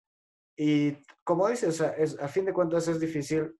y 0.55 0.97
como 1.23 1.47
dices, 1.47 1.69
o 1.69 1.83
sea, 1.83 1.91
es, 1.91 2.19
a 2.19 2.27
fin 2.27 2.45
de 2.45 2.53
cuentas 2.53 2.87
es 2.87 2.99
difícil 2.99 3.53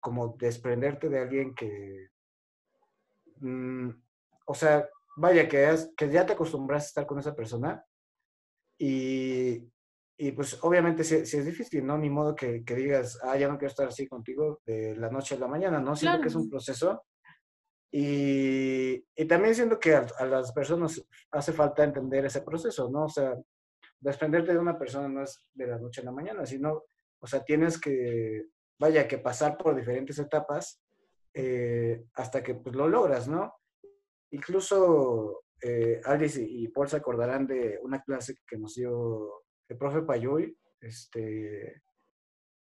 como 0.00 0.36
desprenderte 0.38 1.08
de 1.08 1.18
alguien 1.18 1.54
que, 1.54 2.08
mmm, 3.40 3.90
o 4.46 4.54
sea, 4.54 4.88
vaya, 5.16 5.48
que, 5.48 5.70
es, 5.70 5.92
que 5.96 6.10
ya 6.10 6.26
te 6.26 6.34
acostumbras 6.34 6.84
a 6.84 6.86
estar 6.86 7.06
con 7.06 7.18
esa 7.18 7.34
persona 7.34 7.84
y, 8.78 9.66
y 10.16 10.32
pues 10.32 10.62
obviamente 10.62 11.02
si, 11.02 11.26
si, 11.26 11.38
es 11.38 11.44
difícil, 11.44 11.84
¿no? 11.84 11.98
Ni 11.98 12.08
modo 12.08 12.34
que, 12.34 12.64
que, 12.64 12.74
digas, 12.74 13.18
ah, 13.22 13.36
ya 13.36 13.48
no 13.48 13.58
quiero 13.58 13.70
estar 13.70 13.88
así 13.88 14.06
contigo 14.06 14.60
de 14.64 14.96
la 14.96 15.10
noche 15.10 15.34
a 15.34 15.38
la 15.38 15.48
mañana, 15.48 15.80
¿no? 15.80 15.96
Siento 15.96 16.18
claro. 16.18 16.22
que 16.22 16.28
es 16.28 16.34
un 16.34 16.48
proceso 16.48 17.04
y, 17.90 19.04
y, 19.14 19.24
también 19.26 19.54
siento 19.54 19.78
que 19.78 19.94
a, 19.94 20.06
a, 20.18 20.26
las 20.26 20.52
personas 20.52 21.00
hace 21.30 21.52
falta 21.52 21.84
entender 21.84 22.24
ese 22.24 22.42
proceso, 22.42 22.90
¿no? 22.90 23.04
O 23.04 23.08
sea, 23.08 23.34
desprenderte 24.00 24.52
de 24.52 24.58
una 24.58 24.78
persona 24.78 25.08
no 25.08 25.22
es 25.22 25.40
de 25.54 25.66
la 25.66 25.78
noche 25.78 26.00
a 26.00 26.04
la 26.04 26.12
mañana, 26.12 26.44
sino, 26.44 26.84
o 27.20 27.26
sea, 27.26 27.44
tienes 27.44 27.80
que, 27.80 28.46
vaya, 28.78 29.06
que 29.08 29.18
pasar 29.18 29.56
por 29.56 29.74
diferentes 29.76 30.18
etapas 30.18 30.80
eh, 31.32 32.04
hasta 32.14 32.42
que 32.42 32.54
pues, 32.56 32.74
lo 32.74 32.88
logras, 32.88 33.28
¿no? 33.28 33.54
Incluso 34.30 35.44
eh, 35.62 36.00
Alice 36.04 36.42
y 36.42 36.68
Paul 36.68 36.88
se 36.88 36.96
acordarán 36.96 37.46
de 37.46 37.78
una 37.82 38.02
clase 38.02 38.36
que 38.46 38.58
nos 38.58 38.74
dio 38.74 39.43
el 39.68 39.76
profe 39.76 40.02
Payuy, 40.02 40.56
este, 40.80 41.82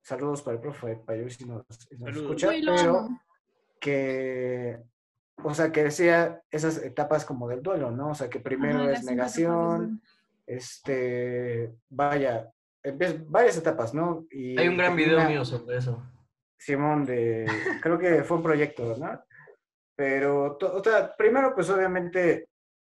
saludos 0.02 0.42
para 0.42 0.56
el 0.56 0.60
profe 0.60 0.96
Payuy 0.96 1.30
si 1.30 1.44
nos, 1.44 1.64
si 1.68 1.96
nos 1.96 2.16
escucha, 2.16 2.48
pero 2.48 3.08
que 3.80 4.82
o 5.42 5.54
sea, 5.54 5.70
que 5.70 5.84
decía 5.84 6.42
esas 6.50 6.82
etapas 6.82 7.24
como 7.24 7.48
del 7.48 7.62
duelo, 7.62 7.90
¿no? 7.90 8.10
O 8.10 8.14
sea, 8.14 8.30
que 8.30 8.40
primero 8.40 8.82
Ajá, 8.82 8.92
es 8.92 9.04
negación, 9.04 10.02
este, 10.46 11.74
vaya, 11.90 12.50
varias 13.26 13.58
etapas, 13.58 13.92
¿no? 13.92 14.26
Y 14.30 14.58
Hay 14.58 14.68
un 14.68 14.76
gran 14.76 14.96
video 14.96 15.18
una, 15.18 15.28
mío 15.28 15.44
sobre 15.44 15.76
eso. 15.76 16.02
Simón, 16.56 17.04
de, 17.04 17.46
creo 17.82 17.98
que 17.98 18.24
fue 18.24 18.38
un 18.38 18.42
proyecto, 18.42 18.96
¿no? 18.96 19.20
Pero, 19.94 20.58
o 20.60 20.84
sea, 20.84 21.14
primero, 21.16 21.54
pues 21.54 21.68
obviamente 21.70 22.48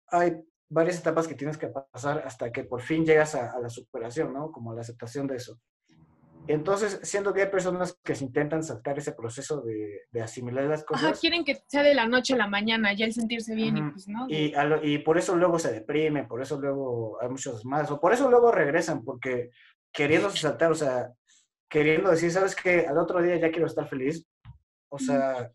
hay 0.08 0.42
varias 0.70 1.00
etapas 1.00 1.28
que 1.28 1.36
tienes 1.36 1.58
que 1.58 1.68
pasar 1.68 2.24
hasta 2.26 2.52
que 2.52 2.64
por 2.64 2.82
fin 2.82 3.06
llegas 3.06 3.36
a, 3.36 3.52
a 3.52 3.60
la 3.60 3.70
superación, 3.70 4.34
¿no? 4.34 4.52
Como 4.52 4.74
la 4.74 4.82
aceptación 4.82 5.28
de 5.28 5.36
eso. 5.38 5.60
Entonces, 6.48 7.00
siento 7.04 7.32
que 7.32 7.44
hay 7.44 7.50
personas 7.50 8.00
que 8.04 8.16
se 8.16 8.24
intentan 8.24 8.64
saltar 8.64 8.98
ese 8.98 9.12
proceso 9.12 9.62
de, 9.62 10.02
de 10.12 10.22
asimilar 10.22 10.64
las 10.66 10.84
cosas. 10.84 11.04
Ajá, 11.04 11.20
quieren 11.20 11.46
que 11.46 11.62
sea 11.68 11.84
de 11.84 11.94
la 11.94 12.08
noche 12.08 12.34
a 12.34 12.38
la 12.38 12.48
mañana, 12.48 12.92
ya 12.94 13.06
el 13.06 13.14
sentirse 13.14 13.54
bien 13.54 13.76
uh 13.76 13.80
-huh. 13.80 13.88
y 13.88 13.92
pues, 13.92 14.08
¿no? 14.08 14.26
Y, 14.30 14.52
lo, 14.68 14.84
y, 14.84 14.98
por 15.00 15.20
eso 15.20 15.36
luego 15.36 15.60
se 15.60 15.72
deprimen, 15.72 16.28
por 16.28 16.42
eso 16.42 16.60
luego 16.60 17.22
hay 17.22 17.30
muchos 17.30 17.64
más, 17.66 17.92
o 17.92 18.00
por 18.00 18.14
eso 18.14 18.30
luego 18.32 18.52
regresan, 18.52 19.04
porque 19.04 19.52
queriendo 19.94 20.32
saltar, 20.32 20.72
o 20.72 20.76
sea, 20.76 21.12
queriendo 21.70 22.10
decir, 22.10 22.32
¿sabes 22.32 22.56
qué? 22.56 22.88
Al 22.88 22.98
otro 22.98 23.22
día 23.22 23.36
ya 23.38 23.52
quiero 23.52 23.68
estar 23.68 23.88
feliz. 23.88 24.26
O 24.92 24.98
sea, 24.98 25.36
uh 25.38 25.44
-huh. 25.44 25.54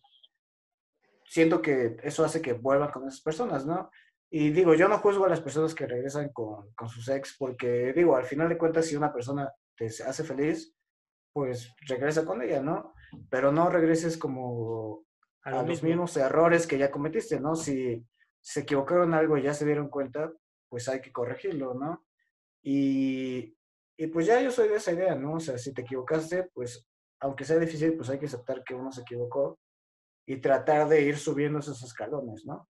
siento 1.27 1.61
que 1.61 1.97
eso 2.05 2.25
hace 2.25 2.41
que 2.41 2.53
vuelvan 2.53 2.93
con 2.93 3.09
esas 3.09 3.21
personas, 3.21 3.67
¿no? 3.67 3.91
Y 4.37 4.51
digo, 4.51 4.75
yo 4.75 4.89
no 4.89 4.99
juzgo 4.99 5.27
a 5.27 5.29
las 5.29 5.41
personas 5.41 5.77
que 5.77 5.87
regresan 5.87 6.31
con, 6.33 6.73
con 6.75 6.89
sus 6.89 7.09
ex, 7.09 7.37
porque 7.39 7.93
digo, 7.93 8.17
al 8.17 8.25
final 8.25 8.49
de 8.49 8.59
cuentas, 8.59 8.87
si 8.87 8.97
una 8.97 9.13
persona 9.13 9.49
te 9.77 9.87
hace 9.87 10.25
feliz, 10.25 10.75
pues 11.33 11.73
regresa 11.87 12.25
con 12.25 12.43
ella, 12.43 12.61
¿no? 12.61 12.95
Pero 13.31 13.53
no 13.53 13.71
regreses 13.71 14.19
como 14.19 15.05
A 15.45 15.51
a, 15.51 15.63
lo 15.63 15.69
los 15.69 15.85
mismo. 15.85 15.89
mismos 15.89 16.17
errores 16.17 16.67
que 16.67 16.79
ya 16.79 16.91
cometiste, 16.91 17.39
¿no? 17.39 17.55
Si 17.55 18.05
se 18.41 18.61
equivocaron 18.63 19.15
algo 19.15 19.39
y 19.39 19.43
ya 19.43 19.55
se 19.55 19.67
dieron 19.67 19.89
cuenta, 19.89 20.33
pues 20.69 20.89
hay 20.89 21.01
que 21.01 21.13
corregirlo, 21.13 21.75
¿no? 21.75 22.05
Y, 22.61 23.57
y 23.97 24.07
pues 24.09 24.27
ya 24.27 24.41
yo 24.43 24.51
soy 24.51 24.67
de 24.69 24.77
esa 24.79 24.91
idea, 24.91 25.15
¿no? 25.15 25.35
O 25.35 25.41
sea, 25.41 25.59
si 25.59 25.73
te 25.73 25.83
equivocaste, 25.83 26.51
pues 26.53 26.85
aunque 27.21 27.45
sea 27.45 27.61
difícil, 27.61 27.97
pues 27.97 28.11
hay 28.11 28.19
que 28.19 28.27
aceptar 28.27 28.65
que 28.65 28.75
uno 28.75 28.91
se 28.91 29.03
equivocó 29.03 29.61
y 30.27 30.39
tratar 30.41 30.89
de 30.89 31.03
ir 31.03 31.19
subiendo 31.19 31.61
esos 31.61 31.85
escalones, 31.85 32.45
¿no? 32.45 32.69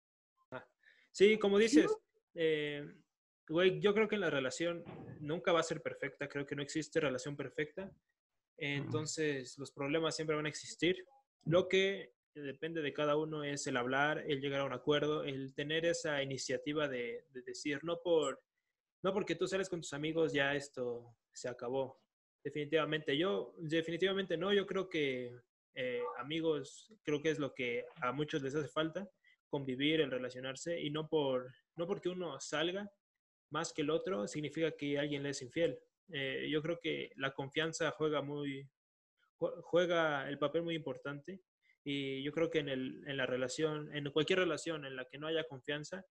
Sí, 1.12 1.38
como 1.38 1.58
dices, 1.58 1.90
eh, 2.34 2.86
güey, 3.48 3.80
yo 3.80 3.94
creo 3.94 4.08
que 4.08 4.16
la 4.16 4.30
relación 4.30 4.84
nunca 5.20 5.52
va 5.52 5.60
a 5.60 5.64
ser 5.64 5.82
perfecta, 5.82 6.28
creo 6.28 6.46
que 6.46 6.54
no 6.54 6.62
existe 6.62 7.00
relación 7.00 7.36
perfecta, 7.36 7.92
entonces 8.56 9.58
los 9.58 9.72
problemas 9.72 10.14
siempre 10.14 10.36
van 10.36 10.46
a 10.46 10.50
existir. 10.50 11.06
Lo 11.44 11.68
que 11.68 12.12
depende 12.34 12.82
de 12.82 12.92
cada 12.92 13.16
uno 13.16 13.42
es 13.42 13.66
el 13.66 13.76
hablar, 13.76 14.24
el 14.28 14.40
llegar 14.40 14.60
a 14.60 14.64
un 14.64 14.72
acuerdo, 14.72 15.24
el 15.24 15.54
tener 15.54 15.84
esa 15.84 16.22
iniciativa 16.22 16.86
de, 16.86 17.24
de 17.32 17.42
decir, 17.42 17.80
no 17.82 18.00
por, 18.02 18.40
no 19.02 19.12
porque 19.12 19.34
tú 19.34 19.48
sales 19.48 19.68
con 19.68 19.80
tus 19.80 19.92
amigos 19.94 20.32
ya 20.32 20.54
esto 20.54 21.16
se 21.32 21.48
acabó. 21.48 22.00
Definitivamente, 22.44 23.16
yo, 23.16 23.54
definitivamente 23.58 24.36
no, 24.36 24.52
yo 24.52 24.66
creo 24.66 24.88
que 24.88 25.34
eh, 25.74 26.02
amigos, 26.18 26.92
creo 27.02 27.22
que 27.22 27.30
es 27.30 27.38
lo 27.38 27.54
que 27.54 27.84
a 27.96 28.12
muchos 28.12 28.42
les 28.42 28.54
hace 28.54 28.68
falta 28.68 29.08
convivir, 29.50 30.00
el 30.00 30.10
relacionarse, 30.10 30.80
y 30.80 30.90
no, 30.90 31.08
por, 31.08 31.52
no 31.76 31.86
porque 31.86 32.08
uno 32.08 32.40
salga 32.40 32.90
más 33.50 33.72
que 33.72 33.82
el 33.82 33.90
otro, 33.90 34.26
significa 34.26 34.70
que 34.72 34.98
alguien 34.98 35.22
le 35.22 35.30
es 35.30 35.42
infiel. 35.42 35.78
Eh, 36.12 36.48
yo 36.50 36.62
creo 36.62 36.78
que 36.80 37.10
la 37.16 37.32
confianza 37.34 37.90
juega 37.90 38.22
muy, 38.22 38.66
jue- 39.38 39.60
juega 39.62 40.28
el 40.28 40.38
papel 40.38 40.62
muy 40.62 40.74
importante, 40.76 41.40
y 41.84 42.22
yo 42.22 42.32
creo 42.32 42.50
que 42.50 42.60
en, 42.60 42.68
el, 42.68 43.02
en 43.06 43.16
la 43.16 43.26
relación, 43.26 43.94
en 43.94 44.10
cualquier 44.10 44.38
relación 44.38 44.84
en 44.84 44.96
la 44.96 45.06
que 45.06 45.18
no 45.18 45.26
haya 45.26 45.44
confianza, 45.44 46.04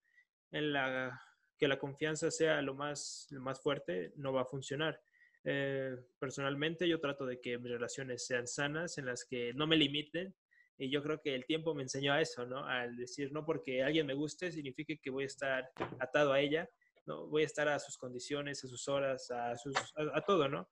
en 0.52 0.74
la 0.74 1.20
que 1.58 1.68
la 1.68 1.78
confianza 1.78 2.32
sea 2.32 2.62
lo 2.62 2.74
más, 2.74 3.28
lo 3.32 3.42
más 3.42 3.62
fuerte, 3.62 4.12
no 4.16 4.34
va 4.34 4.42
a 4.42 4.46
funcionar. 4.46 5.00
Eh, 5.44 5.96
personalmente 6.18 6.88
yo 6.88 7.00
trato 7.00 7.26
de 7.26 7.40
que 7.40 7.58
mis 7.58 7.72
relaciones 7.72 8.26
sean 8.26 8.48
sanas, 8.48 8.98
en 8.98 9.06
las 9.06 9.26
que 9.26 9.54
no 9.54 9.68
me 9.68 9.78
limiten, 9.78 10.36
y 10.80 10.90
yo 10.90 11.04
creo 11.04 11.22
que 11.22 11.36
el 11.36 11.46
tiempo 11.46 11.76
me 11.76 11.84
enseñó 11.84 12.14
a 12.14 12.22
eso, 12.22 12.46
¿no? 12.46 12.66
Al 12.66 12.96
decir, 12.96 13.32
no 13.34 13.46
porque 13.46 13.84
alguien 13.84 14.08
me 14.08 14.14
guste, 14.14 14.52
significa 14.52 14.94
que 15.02 15.10
voy 15.10 15.26
a 15.26 15.28
estar 15.28 15.70
atado 16.00 16.32
a 16.32 16.40
ella, 16.40 16.70
¿no? 17.06 17.28
Voy 17.28 17.44
a 17.44 17.46
estar 17.46 17.68
a 17.68 17.80
sus 17.80 17.98
condiciones, 17.98 18.64
a 18.64 18.68
sus 18.68 18.88
horas, 18.88 19.30
a, 19.30 19.58
sus, 19.58 19.76
a, 19.76 20.18
a 20.18 20.22
todo, 20.22 20.48
¿no? 20.48 20.70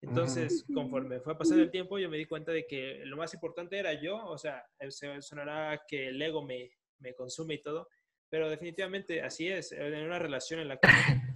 Entonces, 0.00 0.64
conforme 0.74 1.20
fue 1.20 1.38
pasando 1.38 1.62
el 1.62 1.70
tiempo, 1.70 1.98
yo 1.98 2.10
me 2.10 2.16
di 2.16 2.24
cuenta 2.24 2.50
de 2.50 2.66
que 2.66 3.02
lo 3.04 3.16
más 3.16 3.34
importante 3.34 3.78
era 3.78 3.92
yo, 4.02 4.16
o 4.24 4.36
sea, 4.36 4.64
se 4.88 5.22
sonará 5.22 5.80
que 5.86 6.08
el 6.08 6.20
ego 6.20 6.42
me, 6.44 6.70
me 6.98 7.14
consume 7.14 7.54
y 7.54 7.62
todo, 7.62 7.88
pero 8.28 8.48
definitivamente 8.48 9.22
así 9.22 9.48
es, 9.48 9.70
en 9.70 9.94
una 10.02 10.18
relación 10.18 10.58
en 10.58 10.68
la 10.68 10.78
que 10.78 10.88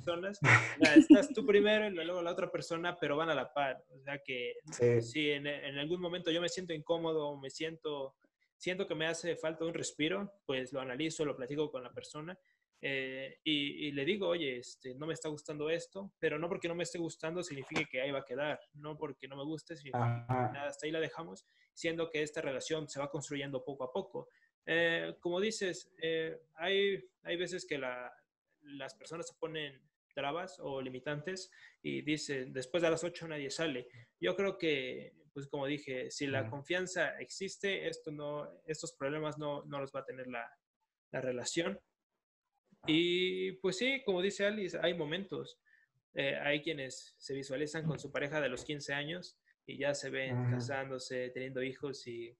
personas, 0.06 0.40
estás 0.96 1.32
tú 1.32 1.44
primero 1.44 1.86
y 1.86 1.90
luego 1.90 2.22
la 2.22 2.32
otra 2.32 2.50
persona, 2.50 2.96
pero 2.96 3.16
van 3.16 3.30
a 3.30 3.34
la 3.34 3.52
par, 3.52 3.84
o 3.90 3.98
sea 4.00 4.18
que 4.22 4.54
Sí. 4.72 5.02
si 5.02 5.30
en, 5.30 5.46
en 5.46 5.78
algún 5.78 6.00
momento 6.00 6.30
yo 6.30 6.40
me 6.40 6.48
siento 6.48 6.72
incómodo, 6.72 7.36
me 7.36 7.50
siento, 7.50 8.16
siento 8.56 8.86
que 8.86 8.94
me 8.94 9.06
hace 9.06 9.36
falta 9.36 9.64
un 9.64 9.74
respiro, 9.74 10.32
pues 10.46 10.72
lo 10.72 10.80
analizo, 10.80 11.24
lo 11.24 11.36
platico 11.36 11.70
con 11.70 11.82
la 11.82 11.92
persona 11.92 12.38
eh, 12.80 13.40
y, 13.42 13.86
y 13.88 13.92
le 13.92 14.04
digo, 14.04 14.28
oye, 14.28 14.58
este, 14.58 14.94
no 14.94 15.06
me 15.06 15.14
está 15.14 15.28
gustando 15.28 15.70
esto, 15.70 16.12
pero 16.18 16.38
no 16.38 16.48
porque 16.48 16.68
no 16.68 16.74
me 16.74 16.82
esté 16.84 16.98
gustando 16.98 17.42
significa 17.42 17.82
que 17.90 18.00
ahí 18.02 18.10
va 18.10 18.20
a 18.20 18.24
quedar, 18.24 18.60
no 18.74 18.96
porque 18.96 19.26
no 19.28 19.36
me 19.36 19.44
guste, 19.44 19.76
significa 19.76 20.24
Ajá. 20.28 20.50
nada, 20.52 20.68
hasta 20.68 20.86
ahí 20.86 20.92
la 20.92 21.00
dejamos, 21.00 21.46
siendo 21.72 22.10
que 22.10 22.22
esta 22.22 22.40
relación 22.42 22.88
se 22.88 23.00
va 23.00 23.10
construyendo 23.10 23.64
poco 23.64 23.84
a 23.84 23.92
poco. 23.92 24.28
Eh, 24.66 25.14
como 25.20 25.40
dices, 25.40 25.92
eh, 26.02 26.38
hay, 26.54 27.02
hay 27.22 27.36
veces 27.36 27.64
que 27.66 27.78
la- 27.78 28.12
las 28.62 28.94
personas 28.94 29.28
se 29.28 29.34
ponen 29.34 29.80
trabas 30.16 30.56
o 30.60 30.80
limitantes 30.80 31.52
y 31.82 32.00
dicen, 32.00 32.52
después 32.52 32.82
de 32.82 32.90
las 32.90 33.04
8 33.04 33.28
nadie 33.28 33.50
sale. 33.50 33.86
Yo 34.18 34.34
creo 34.34 34.56
que, 34.56 35.12
pues 35.34 35.46
como 35.46 35.66
dije, 35.66 36.10
si 36.10 36.26
la 36.26 36.48
confianza 36.48 37.18
existe, 37.20 37.86
esto 37.86 38.10
no, 38.10 38.50
estos 38.66 38.92
problemas 38.94 39.38
no, 39.38 39.62
no 39.66 39.78
los 39.78 39.92
va 39.92 40.00
a 40.00 40.06
tener 40.06 40.26
la, 40.26 40.50
la 41.12 41.20
relación. 41.20 41.78
Y 42.86 43.52
pues 43.60 43.76
sí, 43.76 44.02
como 44.04 44.22
dice 44.22 44.46
Alice, 44.46 44.78
hay 44.80 44.94
momentos. 44.94 45.60
Eh, 46.14 46.34
hay 46.36 46.62
quienes 46.62 47.14
se 47.18 47.34
visualizan 47.34 47.84
con 47.84 47.98
su 47.98 48.10
pareja 48.10 48.40
de 48.40 48.48
los 48.48 48.64
15 48.64 48.94
años 48.94 49.38
y 49.66 49.76
ya 49.76 49.92
se 49.92 50.08
ven 50.08 50.50
casándose, 50.50 51.28
teniendo 51.28 51.62
hijos 51.62 52.06
y 52.06 52.34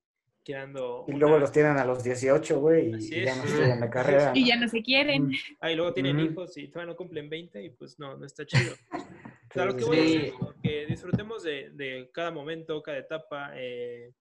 creando... 0.46 1.04
Y 1.08 1.12
luego 1.12 1.34
una- 1.34 1.40
los 1.40 1.50
tienen 1.52 1.76
a 1.76 1.84
los 1.84 2.04
18, 2.04 2.60
güey, 2.60 2.94
y 2.94 3.24
ya 3.24 3.34
no 3.34 3.42
estudian 3.44 3.80
la 3.80 3.90
carrera. 3.90 4.32
Y 4.34 4.46
ya 4.46 4.56
no 4.56 4.68
se 4.68 4.80
quieren. 4.82 5.30
Ah, 5.60 5.72
y 5.72 5.74
luego 5.76 5.92
tienen 5.92 6.16
Ujú. 6.20 6.26
hijos 6.30 6.56
y 6.56 6.68
todavía 6.68 6.92
no 6.92 6.96
cumplen 6.96 7.28
20 7.28 7.62
y 7.64 7.70
pues 7.70 7.98
no, 7.98 8.16
no 8.16 8.24
está 8.24 8.46
chido. 8.46 8.72
O 8.92 9.52
sea, 9.52 9.64
lo 9.66 9.72
Sí, 9.72 9.76
que 9.78 9.82
sí, 9.82 9.88
voy 9.88 9.98
a 9.98 10.02
sí. 10.02 10.08
decir 10.18 10.34
es 10.34 10.62
que 10.62 10.86
disfrutemos 10.86 11.42
de, 11.42 11.70
de 11.70 12.10
cada 12.12 12.30
momento, 12.30 12.80
cada 12.82 12.98
etapa. 12.98 13.50
eh, 13.56 14.12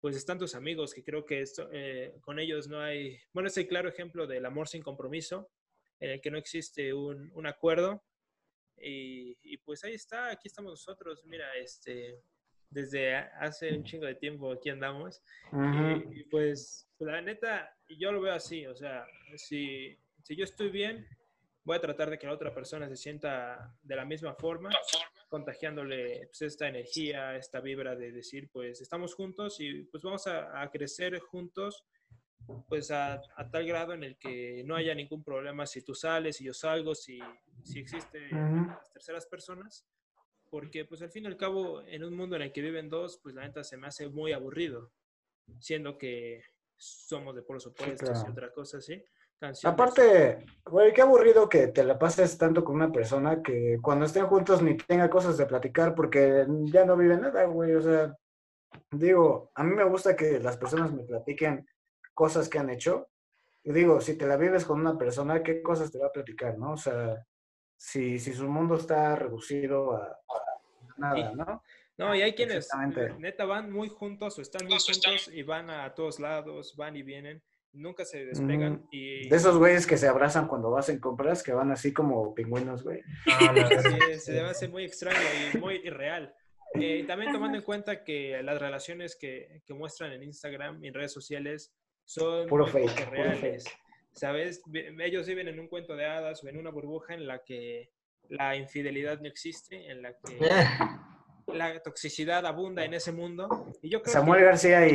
pues 0.00 0.16
están 0.16 0.38
tus 0.38 0.54
amigos, 0.54 0.92
que 0.92 1.02
creo 1.02 1.24
que 1.24 1.40
esto, 1.40 1.68
eh, 1.72 2.14
con 2.20 2.38
ellos 2.38 2.68
no 2.68 2.78
hay... 2.80 3.18
Bueno, 3.32 3.46
es 3.48 3.56
el 3.56 3.66
claro 3.66 3.88
ejemplo 3.88 4.26
del 4.26 4.44
amor 4.44 4.68
sin 4.68 4.82
compromiso, 4.82 5.50
en 5.98 6.10
el 6.10 6.20
que 6.20 6.30
no 6.30 6.36
existe 6.36 6.92
un, 6.92 7.30
un 7.34 7.46
acuerdo. 7.46 8.04
Y, 8.76 9.38
y 9.42 9.56
pues 9.58 9.82
ahí 9.84 9.94
está, 9.94 10.30
aquí 10.30 10.48
estamos 10.48 10.72
nosotros. 10.72 11.24
Mira, 11.24 11.46
este, 11.56 12.20
desde 12.74 13.14
hace 13.16 13.72
un 13.72 13.84
chingo 13.84 14.04
de 14.04 14.16
tiempo 14.16 14.52
aquí 14.52 14.68
andamos. 14.68 15.22
Ujú. 15.52 16.10
Y, 16.12 16.20
y, 16.20 16.24
pues, 16.24 16.88
la 16.98 17.20
neta, 17.20 17.74
yo 17.88 18.10
lo 18.12 18.20
veo 18.20 18.34
así, 18.34 18.66
o 18.66 18.74
sea, 18.74 19.06
si, 19.36 19.96
si 20.22 20.36
yo 20.36 20.44
estoy 20.44 20.70
bien, 20.70 21.06
voy 21.62 21.76
a 21.76 21.80
tratar 21.80 22.10
de 22.10 22.18
que 22.18 22.26
la 22.26 22.32
otra 22.32 22.52
persona 22.52 22.88
se 22.88 22.96
sienta 22.96 23.74
de 23.82 23.96
la 23.96 24.04
misma 24.04 24.34
forma, 24.34 24.70
contagiándole 25.28 26.26
pues, 26.26 26.42
esta 26.42 26.68
energía, 26.68 27.36
esta 27.36 27.60
vibra 27.60 27.94
de 27.94 28.10
decir, 28.12 28.50
pues 28.52 28.80
estamos 28.80 29.14
juntos 29.14 29.60
y 29.60 29.84
pues 29.84 30.02
vamos 30.02 30.26
a, 30.26 30.60
a 30.60 30.70
crecer 30.70 31.18
juntos, 31.20 31.84
pues 32.68 32.90
a, 32.90 33.14
a 33.36 33.50
tal 33.50 33.66
grado 33.66 33.94
en 33.94 34.04
el 34.04 34.16
que 34.16 34.62
no 34.64 34.74
haya 34.74 34.94
ningún 34.94 35.22
problema 35.22 35.66
si 35.66 35.82
tú 35.82 35.94
sales 35.94 36.40
y 36.40 36.44
yo 36.44 36.54
salgo, 36.54 36.94
si, 36.94 37.20
si 37.62 37.78
existe 37.78 38.34
Ujú. 38.34 38.66
las 38.66 38.92
terceras 38.92 39.26
personas, 39.26 39.86
porque 40.54 40.84
pues 40.84 41.02
al 41.02 41.10
fin 41.10 41.24
y 41.24 41.26
al 41.26 41.36
cabo 41.36 41.82
en 41.84 42.04
un 42.04 42.16
mundo 42.16 42.36
en 42.36 42.42
el 42.42 42.52
que 42.52 42.62
viven 42.62 42.88
dos, 42.88 43.18
pues 43.20 43.34
la 43.34 43.42
neta 43.42 43.64
se 43.64 43.76
me 43.76 43.88
hace 43.88 44.08
muy 44.08 44.32
aburrido, 44.32 44.92
siendo 45.58 45.98
que 45.98 46.44
somos 46.76 47.34
de 47.34 47.42
polos 47.42 47.66
opuestos 47.66 48.22
y 48.24 48.30
otra 48.30 48.52
cosa. 48.52 48.78
Canciones. 49.40 49.64
Aparte, 49.64 50.46
güey, 50.64 50.92
qué 50.92 51.02
aburrido 51.02 51.48
que 51.48 51.66
te 51.66 51.82
la 51.82 51.98
pases 51.98 52.38
tanto 52.38 52.62
con 52.62 52.76
una 52.76 52.92
persona 52.92 53.42
que 53.42 53.78
cuando 53.82 54.04
estén 54.04 54.28
juntos 54.28 54.62
ni 54.62 54.76
tenga 54.76 55.10
cosas 55.10 55.36
de 55.36 55.46
platicar 55.46 55.92
porque 55.92 56.46
ya 56.66 56.84
no 56.84 56.96
viven 56.96 57.22
nada, 57.22 57.46
güey. 57.46 57.74
O 57.74 57.82
sea, 57.82 58.16
digo, 58.92 59.50
a 59.56 59.64
mí 59.64 59.74
me 59.74 59.82
gusta 59.82 60.14
que 60.14 60.38
las 60.38 60.56
personas 60.56 60.92
me 60.92 61.02
platiquen 61.02 61.66
cosas 62.12 62.48
que 62.48 62.60
han 62.60 62.70
hecho. 62.70 63.08
Y 63.64 63.72
digo, 63.72 64.00
si 64.00 64.16
te 64.16 64.24
la 64.24 64.36
vives 64.36 64.64
con 64.64 64.78
una 64.78 64.96
persona, 64.96 65.42
¿qué 65.42 65.60
cosas 65.62 65.90
te 65.90 65.98
va 65.98 66.06
a 66.06 66.12
platicar, 66.12 66.56
no? 66.56 66.74
O 66.74 66.76
sea, 66.76 67.26
si, 67.76 68.20
si 68.20 68.32
su 68.32 68.48
mundo 68.48 68.76
está 68.76 69.16
reducido 69.16 69.96
a, 69.96 70.16
nada, 70.96 71.32
¿no? 71.34 71.62
No, 71.96 72.14
y 72.14 72.22
hay 72.22 72.34
quienes 72.34 72.56
Exactamente. 72.66 73.14
neta 73.20 73.44
van 73.44 73.70
muy 73.70 73.88
juntos 73.88 74.38
o 74.38 74.42
están 74.42 74.66
muy 74.66 74.78
juntos 74.78 75.30
y 75.32 75.42
van 75.42 75.70
a 75.70 75.94
todos 75.94 76.18
lados, 76.18 76.74
van 76.76 76.96
y 76.96 77.02
vienen, 77.02 77.40
nunca 77.72 78.04
se 78.04 78.24
despegan 78.24 78.86
y 78.90 79.28
De 79.28 79.36
esos 79.36 79.56
güeyes 79.58 79.86
que 79.86 79.96
se 79.96 80.08
abrazan 80.08 80.48
cuando 80.48 80.76
hacen 80.76 80.98
compras, 80.98 81.42
que 81.42 81.52
van 81.52 81.70
así 81.70 81.92
como 81.92 82.34
pingüinos, 82.34 82.82
güey. 82.82 83.00
Ah, 83.32 83.52
la- 83.52 83.82
Sí, 83.82 84.20
se 84.20 84.32
me 84.32 84.40
hace 84.48 84.68
muy 84.68 84.84
extraño 84.84 85.18
y 85.54 85.58
muy 85.58 85.76
irreal. 85.84 86.34
Eh, 86.74 86.98
y 86.98 87.06
también 87.06 87.32
tomando 87.32 87.56
en 87.58 87.62
cuenta 87.64 88.02
que 88.02 88.42
las 88.42 88.58
relaciones 88.60 89.14
que, 89.16 89.62
que 89.64 89.74
muestran 89.74 90.10
en 90.12 90.24
Instagram 90.24 90.84
y 90.84 90.88
en 90.88 90.94
redes 90.94 91.12
sociales 91.12 91.72
son 92.04 92.48
Puro 92.48 92.66
fake, 92.66 92.90
poco 92.90 93.10
puro 93.10 93.22
reales. 93.22 93.64
fake. 93.64 93.78
¿Sabes? 94.12 94.62
Ellos 94.72 95.26
viven 95.26 95.46
en 95.48 95.58
un 95.60 95.68
cuento 95.68 95.94
de 95.96 96.06
hadas 96.06 96.42
o 96.42 96.48
en 96.48 96.56
una 96.56 96.70
burbuja 96.70 97.14
en 97.14 97.26
la 97.28 97.42
que 97.44 97.90
la 98.28 98.56
infidelidad 98.56 99.20
no 99.20 99.28
existe, 99.28 99.90
en 99.90 100.02
la 100.02 100.12
que 100.18 100.38
la 101.48 101.80
toxicidad 101.82 102.44
abunda 102.46 102.84
en 102.84 102.94
ese 102.94 103.12
mundo. 103.12 103.48
Y 103.82 103.90
yo 103.90 104.00
creo 104.02 104.12
Samuel 104.12 104.40
que, 104.40 104.46
García 104.46 104.88
y, 104.88 104.94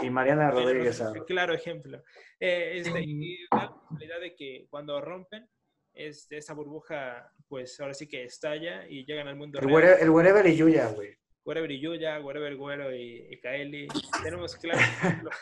y- 0.00 0.06
y 0.06 0.10
Mariana 0.10 0.50
Rodríguez. 0.50 1.00
ah, 1.00 1.12
claro 1.26 1.52
ejemplo. 1.54 2.02
Eh, 2.38 2.78
este, 2.78 3.00
y 3.02 3.46
da 3.50 3.56
la 3.64 3.74
posibilidad 3.74 4.20
de 4.20 4.34
que 4.34 4.66
cuando 4.70 5.00
rompen, 5.00 5.48
este, 5.92 6.36
esa 6.38 6.54
burbuja, 6.54 7.32
pues 7.48 7.78
ahora 7.80 7.94
sí 7.94 8.06
que 8.06 8.22
estalla 8.24 8.86
y 8.88 9.04
llegan 9.04 9.26
al 9.28 9.36
mundo 9.36 9.58
El, 9.58 9.66
real. 9.68 9.74
where- 9.82 10.02
el 10.02 10.10
Wherever 10.10 10.46
y 10.46 10.56
Yuya, 10.56 10.86
güey. 10.88 11.16
Wherever 11.44 11.70
y 11.70 11.80
Yuya, 11.80 12.20
Wherever 12.20 12.54
Güero 12.56 12.94
y, 12.94 13.26
y 13.30 13.40
Kaeli. 13.40 13.88
Tenemos 14.22 14.54
claro. 14.56 14.78
ejemplos. 14.80 15.34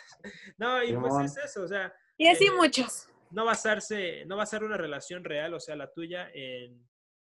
no, 0.56 0.82
y 0.82 0.94
pues 0.94 1.32
es 1.36 1.44
eso, 1.44 1.62
o 1.64 1.68
sea, 1.68 1.92
Y 2.16 2.26
así 2.28 2.46
Eh, 2.46 2.52
muchos. 2.52 3.08
no 3.30 3.44
basarse, 3.44 4.24
no 4.24 4.36
basar 4.36 4.64
una 4.64 4.78
relación 4.78 5.22
real, 5.24 5.52
o 5.54 5.60
sea, 5.60 5.76
la 5.76 5.90
tuya, 5.92 6.30
en, 6.32 6.82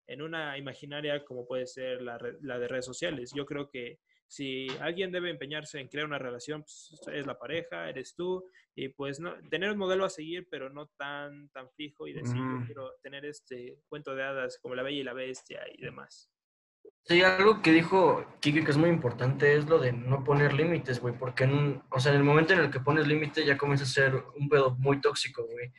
en 0.09 0.23
una 0.23 0.57
imaginaria 0.59 1.25
como 1.25 1.47
puede 1.47 1.67
ser 1.67 2.03
la, 2.03 2.19
de 2.19 2.69
redes 2.69 2.87
sociales. 2.87 3.33
Yo 3.35 3.47
creo 3.47 3.69
que 3.69 4.01
si 4.27 4.67
alguien 4.81 5.13
debe 5.13 5.31
empeñarse 5.31 5.79
en 5.79 5.89
crear 5.89 6.07
una 6.07 6.19
relación, 6.19 6.63
pues, 6.63 7.01
es 7.13 7.27
la 7.27 7.39
pareja, 7.39 7.89
eres 7.89 8.15
tú, 8.15 8.45
y 8.75 8.89
pues 8.89 9.21
no, 9.21 9.35
tener 9.51 9.71
un 9.71 9.79
modelo 9.79 10.05
a 10.05 10.11
seguir, 10.11 10.49
pero 10.51 10.71
no 10.71 10.87
tan, 10.97 11.49
tan 11.51 11.71
fijo 11.71 12.07
y 12.07 12.15
decir, 12.15 12.37
yo 12.37 12.67
quiero 12.67 12.93
tener 13.03 13.25
este 13.27 13.79
cuento 13.89 14.15
de 14.15 14.23
hadas 14.23 14.59
como 14.61 14.75
la 14.75 14.83
bella 14.83 15.01
y 15.01 15.05
la 15.05 15.15
bestia 15.15 15.63
y 15.73 15.83
demás. 15.83 16.31
Sí, 17.05 17.23
algo 17.23 17.63
que 17.63 17.73
dijo 17.73 18.25
Kike 18.41 18.65
que 18.65 18.71
es 18.71 18.77
muy 18.77 18.91
importante 18.91 19.57
es 19.57 19.67
lo 19.67 19.79
de 19.79 19.93
no 19.93 20.25
poner 20.25 20.53
límites, 20.53 21.01
güey, 21.01 21.15
porque 21.19 21.45
en 21.45 21.53
un, 21.53 21.83
o 21.91 22.01
sea, 22.01 22.13
en 22.13 22.19
el 22.19 22.25
momento 22.25 22.53
en 22.53 22.61
el 22.61 22.71
que 22.71 22.81
pones 22.81 23.07
límite 23.07 23.45
ya 23.45 23.57
comienza 23.57 23.85
a 23.85 23.89
ser 23.89 24.15
un 24.37 24.49
pedo 24.49 24.77
muy 24.79 25.01
tóxico, 25.01 25.47
güey. 25.47 25.73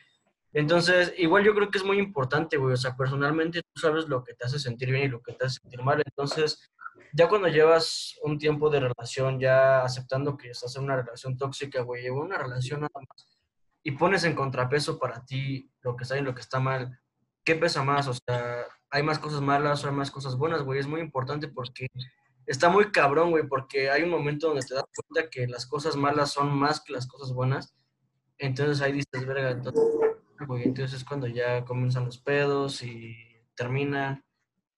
Entonces, 0.53 1.13
igual 1.17 1.43
yo 1.43 1.53
creo 1.53 1.69
que 1.69 1.77
es 1.77 1.83
muy 1.83 1.99
importante, 1.99 2.57
güey, 2.57 2.73
o 2.73 2.77
sea, 2.77 2.95
personalmente 2.95 3.61
tú 3.61 3.79
sabes 3.79 4.07
lo 4.07 4.23
que 4.23 4.33
te 4.33 4.45
hace 4.45 4.59
sentir 4.59 4.91
bien 4.91 5.05
y 5.05 5.07
lo 5.07 5.21
que 5.21 5.33
te 5.33 5.45
hace 5.45 5.59
sentir 5.61 5.81
mal, 5.83 6.01
entonces, 6.03 6.71
ya 7.13 7.29
cuando 7.29 7.47
llevas 7.47 8.15
un 8.23 8.37
tiempo 8.37 8.69
de 8.69 8.79
relación, 8.79 9.39
ya 9.39 9.83
aceptando 9.83 10.37
que 10.37 10.49
estás 10.49 10.75
en 10.75 10.83
una 10.83 10.95
relación 10.95 11.37
tóxica, 11.37 11.81
güey, 11.81 12.07
en 12.07 12.13
una 12.13 12.37
relación 12.37 12.81
nada 12.81 12.91
más, 12.93 13.39
y 13.83 13.91
pones 13.91 14.23
en 14.23 14.35
contrapeso 14.35 14.99
para 14.99 15.23
ti 15.25 15.71
lo 15.81 15.95
que 15.95 16.03
está 16.03 16.15
bien 16.15 16.25
y 16.25 16.29
lo 16.29 16.35
que 16.35 16.41
está 16.41 16.59
mal, 16.59 16.99
¿qué 17.43 17.55
pesa 17.55 17.83
más? 17.83 18.07
O 18.07 18.13
sea, 18.13 18.65
hay 18.89 19.03
más 19.03 19.19
cosas 19.19 19.41
malas 19.41 19.83
o 19.83 19.87
hay 19.87 19.93
más 19.93 20.11
cosas 20.11 20.35
buenas, 20.35 20.63
güey. 20.63 20.79
Es 20.79 20.87
muy 20.87 21.01
importante 21.01 21.47
porque 21.47 21.87
está 22.45 22.69
muy 22.69 22.91
cabrón, 22.91 23.31
güey, 23.31 23.47
porque 23.47 23.89
hay 23.89 24.03
un 24.03 24.09
momento 24.09 24.47
donde 24.47 24.65
te 24.65 24.73
das 24.73 24.83
cuenta 24.93 25.29
que 25.29 25.47
las 25.47 25.65
cosas 25.65 25.95
malas 25.95 26.31
son 26.31 26.55
más 26.55 26.81
que 26.81 26.93
las 26.93 27.07
cosas 27.07 27.33
buenas. 27.33 27.73
Entonces 28.37 28.81
ahí 28.81 28.91
dices, 28.91 29.25
verga, 29.25 29.51
entonces, 29.51 29.83
güey, 30.47 30.63
entonces 30.63 30.99
es 30.99 31.05
cuando 31.05 31.27
ya 31.27 31.63
comienzan 31.65 32.05
los 32.05 32.17
pedos 32.17 32.83
y 32.83 33.15
terminan 33.55 34.23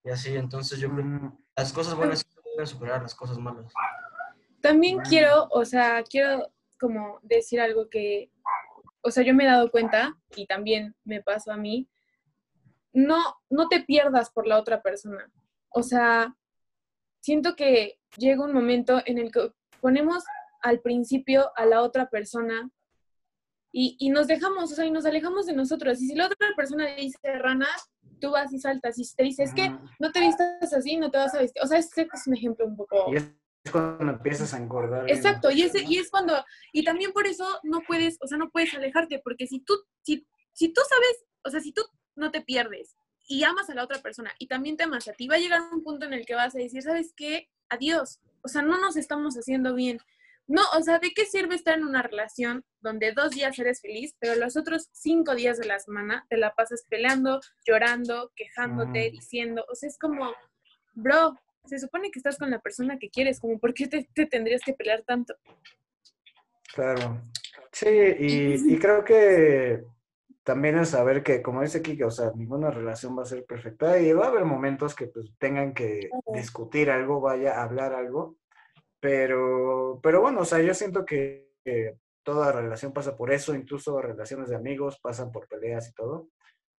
y 0.03 0.09
así. 0.09 0.35
Entonces 0.35 0.79
yo 0.79 0.89
creo 0.89 1.05
que 1.05 1.11
Mm, 1.11 1.37
las 1.55 1.73
cosas 1.73 1.95
buenas 1.95 2.25
deben 2.53 2.67
superar 2.67 3.01
las 3.01 3.15
cosas 3.15 3.37
malas. 3.37 3.71
También 4.61 4.99
quiero, 4.99 5.47
o 5.51 5.65
sea, 5.65 6.03
quiero 6.03 6.51
como 6.79 7.19
decir 7.21 7.59
algo 7.59 7.89
que, 7.89 8.31
o 9.01 9.11
sea, 9.11 9.23
yo 9.23 9.33
me 9.33 9.43
he 9.43 9.47
dado 9.47 9.71
cuenta 9.71 10.17
y 10.35 10.45
también 10.45 10.95
me 11.03 11.21
pasó 11.21 11.51
a 11.51 11.57
mí, 11.57 11.89
no, 12.93 13.35
no 13.49 13.67
te 13.67 13.81
pierdas 13.81 14.29
por 14.31 14.47
la 14.47 14.59
otra 14.59 14.81
persona. 14.81 15.31
O 15.69 15.83
sea, 15.83 16.35
siento 17.21 17.55
que 17.55 17.99
llega 18.17 18.43
un 18.43 18.53
momento 18.53 19.01
en 19.05 19.17
el 19.17 19.31
que 19.31 19.51
ponemos 19.79 20.23
al 20.61 20.79
principio 20.81 21.51
a 21.55 21.65
la 21.65 21.81
otra 21.81 22.09
persona 22.09 22.69
y, 23.71 23.95
y 23.99 24.09
nos 24.09 24.27
dejamos, 24.27 24.71
o 24.71 24.75
sea, 24.75 24.85
y 24.85 24.91
nos 24.91 25.05
alejamos 25.05 25.45
de 25.45 25.53
nosotros. 25.53 26.01
Y 26.01 26.07
si 26.07 26.15
la 26.15 26.25
otra 26.25 26.49
persona 26.55 26.85
dice 26.95 27.17
rana, 27.39 27.67
tú 28.19 28.31
vas 28.31 28.53
y 28.53 28.59
saltas. 28.59 28.97
Y 28.99 29.03
si 29.03 29.15
te 29.15 29.23
dice, 29.23 29.43
es 29.43 29.53
que 29.53 29.75
no 29.99 30.11
te 30.11 30.19
vistas 30.19 30.73
así, 30.73 30.97
no 30.97 31.11
te 31.11 31.17
vas 31.17 31.33
a 31.33 31.39
vestir. 31.39 31.61
O 31.63 31.67
sea, 31.67 31.77
este 31.77 32.07
es 32.13 32.27
un 32.27 32.35
ejemplo 32.35 32.65
un 32.65 32.75
poco... 32.77 33.11
Y 33.11 33.17
es 33.17 33.31
cuando 33.71 34.11
empiezas 34.11 34.53
a 34.53 34.57
engordar. 34.57 35.09
Exacto, 35.09 35.51
y 35.51 35.61
es, 35.61 35.73
y 35.87 35.97
es 35.97 36.09
cuando, 36.09 36.33
y 36.71 36.83
también 36.83 37.11
por 37.11 37.27
eso 37.27 37.45
no 37.63 37.81
puedes, 37.81 38.17
o 38.21 38.27
sea, 38.27 38.37
no 38.37 38.49
puedes 38.49 38.73
alejarte, 38.73 39.21
porque 39.23 39.45
si 39.45 39.59
tú, 39.59 39.75
si, 40.01 40.25
si 40.53 40.69
tú 40.69 40.81
sabes, 40.89 41.25
o 41.43 41.49
sea, 41.49 41.59
si 41.59 41.71
tú 41.71 41.83
no 42.15 42.31
te 42.31 42.41
pierdes 42.41 42.95
y 43.27 43.43
amas 43.43 43.69
a 43.69 43.75
la 43.75 43.83
otra 43.83 44.01
persona 44.01 44.31
y 44.39 44.47
también 44.47 44.77
te 44.77 44.83
amas 44.83 45.07
a 45.07 45.13
ti, 45.13 45.27
va 45.27 45.35
a 45.35 45.39
llegar 45.39 45.61
un 45.71 45.83
punto 45.83 46.05
en 46.05 46.13
el 46.13 46.25
que 46.25 46.35
vas 46.35 46.55
a 46.55 46.57
decir, 46.57 46.81
¿sabes 46.81 47.13
qué? 47.15 47.49
Adiós, 47.69 48.19
o 48.41 48.47
sea, 48.47 48.63
no 48.63 48.79
nos 48.79 48.97
estamos 48.97 49.35
haciendo 49.35 49.75
bien. 49.75 49.99
No, 50.47 50.61
o 50.77 50.81
sea, 50.81 50.99
¿de 50.99 51.11
qué 51.15 51.25
sirve 51.25 51.55
estar 51.55 51.77
en 51.77 51.85
una 51.85 52.01
relación 52.01 52.65
donde 52.81 53.13
dos 53.13 53.31
días 53.31 53.57
eres 53.59 53.79
feliz, 53.81 54.15
pero 54.19 54.35
los 54.35 54.57
otros 54.57 54.89
cinco 54.91 55.33
días 55.35 55.57
de 55.57 55.65
la 55.65 55.79
semana 55.79 56.25
te 56.29 56.35
la 56.37 56.53
pasas 56.53 56.83
peleando, 56.89 57.39
llorando, 57.65 58.31
quejándote, 58.35 59.09
Mm. 59.09 59.11
diciendo, 59.11 59.65
o 59.71 59.75
sea, 59.75 59.87
es 59.87 59.97
como, 59.97 60.33
bro, 60.93 61.35
se 61.65 61.79
supone 61.79 62.11
que 62.11 62.19
estás 62.19 62.37
con 62.37 62.49
la 62.49 62.59
persona 62.59 62.97
que 62.99 63.09
quieres, 63.09 63.39
como, 63.39 63.59
¿por 63.59 63.73
qué 63.73 63.87
te, 63.87 64.09
te 64.13 64.25
tendrías 64.25 64.61
que 64.65 64.73
pelear 64.73 65.03
tanto? 65.03 65.35
Claro. 66.73 67.21
Sí, 67.71 67.87
y, 67.87 68.73
y 68.73 68.79
creo 68.79 69.03
que 69.05 69.83
también 70.43 70.77
es 70.79 70.89
saber 70.89 71.23
que, 71.23 71.41
como 71.41 71.61
dice 71.61 71.81
Kike, 71.81 72.03
o 72.03 72.11
sea, 72.11 72.31
ninguna 72.35 72.71
relación 72.71 73.17
va 73.17 73.21
a 73.23 73.25
ser 73.27 73.45
perfecta 73.45 73.99
y 73.99 74.11
va 74.11 74.25
a 74.25 74.29
haber 74.29 74.43
momentos 74.45 74.95
que 74.95 75.07
pues 75.07 75.31
tengan 75.37 75.73
que 75.73 76.09
discutir 76.33 76.89
algo, 76.89 77.21
vaya 77.21 77.59
a 77.59 77.63
hablar 77.63 77.93
algo, 77.93 78.35
pero, 79.01 79.99
pero 80.01 80.21
bueno, 80.21 80.41
o 80.41 80.45
sea, 80.45 80.61
yo 80.61 80.73
siento 80.73 81.05
que, 81.05 81.49
que 81.65 81.97
toda 82.23 82.51
relación 82.51 82.93
pasa 82.93 83.17
por 83.17 83.33
eso, 83.33 83.55
incluso 83.55 84.01
relaciones 84.01 84.49
de 84.49 84.55
amigos 84.55 84.99
pasan 85.01 85.31
por 85.31 85.47
peleas 85.47 85.89
y 85.89 85.93
todo. 85.93 86.29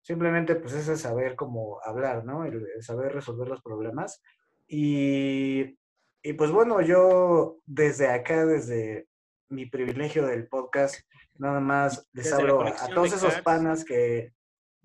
Simplemente 0.00 0.54
pues 0.54 0.72
es 0.72 0.88
el 0.88 0.96
saber 0.96 1.36
cómo 1.36 1.80
hablar, 1.84 2.24
¿no? 2.24 2.44
El, 2.44 2.66
el 2.74 2.82
saber 2.82 3.12
resolver 3.12 3.48
los 3.48 3.60
problemas. 3.60 4.22
Y, 4.68 5.76
y 6.22 6.32
pues 6.34 6.50
bueno, 6.50 6.80
yo 6.80 7.60
desde 7.66 8.08
acá, 8.08 8.46
desde 8.46 9.08
mi 9.48 9.66
privilegio 9.66 10.24
del 10.26 10.48
podcast, 10.48 11.00
nada 11.38 11.60
más 11.60 12.08
les 12.12 12.24
Desde 12.26 12.36
hablo 12.36 12.62
a, 12.62 12.88
todos 12.88 13.10
de 13.10 13.16
esos 13.16 13.42
panas 13.42 13.84
que 13.84 14.32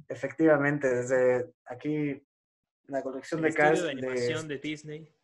efectivamente 0.10 0.90
desde 0.90 1.52
aquí, 1.66 2.22
la 2.88 3.04
colección 3.04 3.44
El 3.44 3.52
de 3.52 3.58
cards, 3.58 3.84
de 3.84 3.92
animación 3.92 4.48
de 4.48 4.58
Disney. 4.58 5.17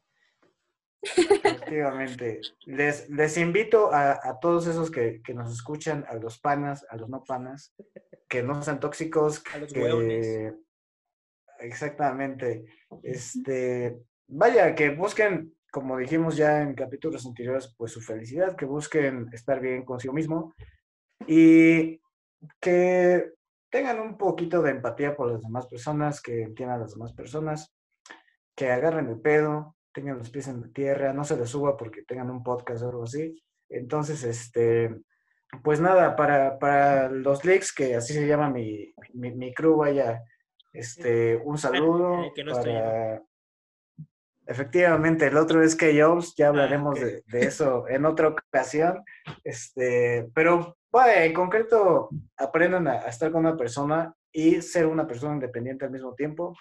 Efectivamente. 1.03 2.41
Les, 2.65 3.09
les 3.09 3.37
invito 3.37 3.93
a, 3.93 4.13
a 4.13 4.39
todos 4.39 4.67
esos 4.67 4.89
que, 4.89 5.21
que 5.21 5.33
nos 5.33 5.51
escuchan, 5.51 6.05
a 6.07 6.15
los 6.15 6.39
panas, 6.39 6.85
a 6.89 6.95
los 6.95 7.09
no 7.09 7.23
panas, 7.23 7.75
que 8.29 8.41
no 8.41 8.61
sean 8.63 8.79
tóxicos, 8.79 9.43
A 9.53 9.57
los 9.59 9.73
que... 9.73 9.81
hueones. 9.81 10.53
Exactamente. 11.59 12.65
Este, 13.03 13.97
vaya, 14.27 14.75
que 14.75 14.89
busquen, 14.89 15.55
como 15.71 15.97
dijimos 15.97 16.35
ya 16.35 16.61
en 16.61 16.73
capítulos 16.73 17.25
anteriores, 17.25 17.73
pues 17.77 17.91
su 17.91 18.01
felicidad, 18.01 18.55
que 18.55 18.65
busquen 18.65 19.29
estar 19.33 19.59
bien 19.59 19.83
consigo 19.85 20.13
mismo 20.13 20.53
y 21.27 22.01
que 22.59 23.33
tengan 23.69 23.99
un 23.99 24.17
poquito 24.17 24.61
de 24.61 24.71
empatía 24.71 25.15
por 25.15 25.31
las 25.31 25.41
demás 25.41 25.67
personas, 25.67 26.21
que 26.21 26.43
entiendan 26.43 26.77
a 26.77 26.83
las 26.83 26.93
demás 26.93 27.13
personas, 27.13 27.73
que 28.55 28.69
agarren 28.69 29.07
el 29.07 29.19
pedo, 29.19 29.75
tengan 29.93 30.17
los 30.17 30.29
pies 30.29 30.47
en 30.47 30.61
la 30.61 30.67
tierra, 30.69 31.13
no 31.13 31.23
se 31.23 31.37
les 31.37 31.49
suba 31.49 31.77
porque 31.77 32.03
tengan 32.03 32.29
un 32.31 32.43
podcast 32.43 32.83
o 32.83 32.89
algo 32.89 33.03
así. 33.03 33.41
Entonces, 33.69 34.23
este, 34.23 34.95
pues 35.63 35.79
nada, 35.79 36.15
para, 36.15 36.59
para 36.59 37.09
los 37.09 37.45
leaks, 37.45 37.73
que 37.73 37.95
así 37.95 38.13
se 38.13 38.27
llama 38.27 38.49
mi, 38.49 38.93
mi, 39.13 39.31
mi 39.31 39.53
crew, 39.53 39.77
vaya, 39.77 40.23
este, 40.73 41.37
un 41.37 41.57
saludo 41.57 42.23
el 42.25 42.33
que 42.33 42.43
no 42.43 42.53
para... 42.53 43.21
Efectivamente, 44.45 45.27
el 45.27 45.37
otro 45.37 45.63
es 45.63 45.73
que 45.73 46.01
Jobs, 46.01 46.35
ya 46.35 46.49
hablaremos 46.49 46.99
Ah, 46.99 47.01
ok. 47.01 47.05
de, 47.07 47.23
de 47.27 47.45
eso 47.45 47.87
en 47.87 48.05
otra 48.05 48.27
ocasión. 48.27 49.01
Este, 49.41 50.29
pero 50.35 50.75
vaya, 50.91 51.23
en 51.23 51.33
concreto, 51.33 52.09
aprendan 52.35 52.87
a, 52.89 52.93
a 52.93 53.07
estar 53.07 53.31
con 53.31 53.45
una 53.45 53.55
persona 53.55 54.13
y 54.33 54.61
ser 54.61 54.85
una 54.87 55.07
persona 55.07 55.35
independiente 55.35 55.85
al 55.85 55.91
mismo 55.91 56.13
tiempo. 56.13 56.53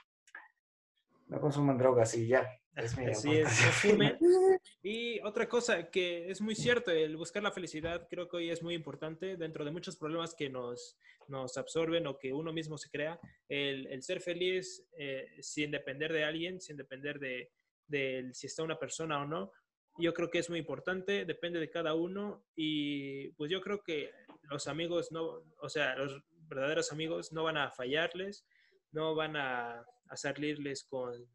No 1.27 1.40
consuman 1.40 1.77
drogas 1.77 2.14
y 2.14 2.29
ya. 2.29 2.49
Es 2.76 2.96
mi 2.96 3.06
Así 3.06 3.30
es, 3.30 3.50
fumen. 3.82 4.18
Y 4.82 5.20
otra 5.20 5.48
cosa 5.48 5.90
que 5.90 6.30
es 6.30 6.40
muy 6.40 6.54
cierto, 6.54 6.90
el 6.90 7.16
buscar 7.16 7.42
la 7.42 7.52
felicidad 7.52 8.08
creo 8.08 8.28
que 8.28 8.38
hoy 8.38 8.50
es 8.50 8.62
muy 8.62 8.74
importante 8.74 9.37
dentro 9.37 9.64
de 9.64 9.70
muchos 9.70 9.96
problemas 9.96 10.35
que 10.35 10.48
nos, 10.48 10.96
nos 11.28 11.56
absorben 11.56 12.06
o 12.06 12.18
que 12.18 12.32
uno 12.32 12.52
mismo 12.52 12.78
se 12.78 12.90
crea. 12.90 13.20
El, 13.48 13.87
el 13.88 14.02
ser 14.02 14.20
feliz 14.20 14.85
eh, 14.98 15.28
sin 15.40 15.70
depender 15.70 16.12
de 16.12 16.24
alguien, 16.24 16.61
sin 16.61 16.76
depender 16.76 17.18
de, 17.18 17.52
de 17.87 18.30
si 18.32 18.46
está 18.46 18.62
una 18.62 18.78
persona 18.78 19.20
o 19.20 19.26
no, 19.26 19.52
yo 19.98 20.14
creo 20.14 20.30
que 20.30 20.38
es 20.38 20.48
muy 20.48 20.58
importante, 20.58 21.24
depende 21.26 21.61
de 21.61 21.70
cada 21.70 21.94
uno 21.94 22.44
y 22.56 23.28
pues 23.32 23.50
yo 23.50 23.61
creo 23.61 23.82
que 23.82 24.11
los 24.44 24.66
amigos 24.66 25.12
no, 25.12 25.42
o 25.61 25.68
sea, 25.68 25.94
los 25.96 26.22
verdaderos 26.48 26.90
amigos 26.92 27.32
no 27.32 27.44
van 27.44 27.58
a 27.58 27.70
fallarles, 27.70 28.46
no 28.90 29.14
van 29.14 29.37
a, 29.37 29.85
a 30.08 30.16
salirles 30.16 30.85
con 30.85 31.28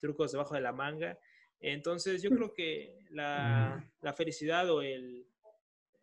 trucos 0.00 0.32
debajo 0.32 0.54
de 0.54 0.60
la 0.60 0.72
manga. 0.72 1.18
Entonces 1.60 2.22
yo 2.22 2.30
creo 2.30 2.52
que 2.52 2.98
la, 3.10 3.84
la 4.00 4.12
felicidad 4.14 4.70
o 4.70 4.82
el, 4.82 5.26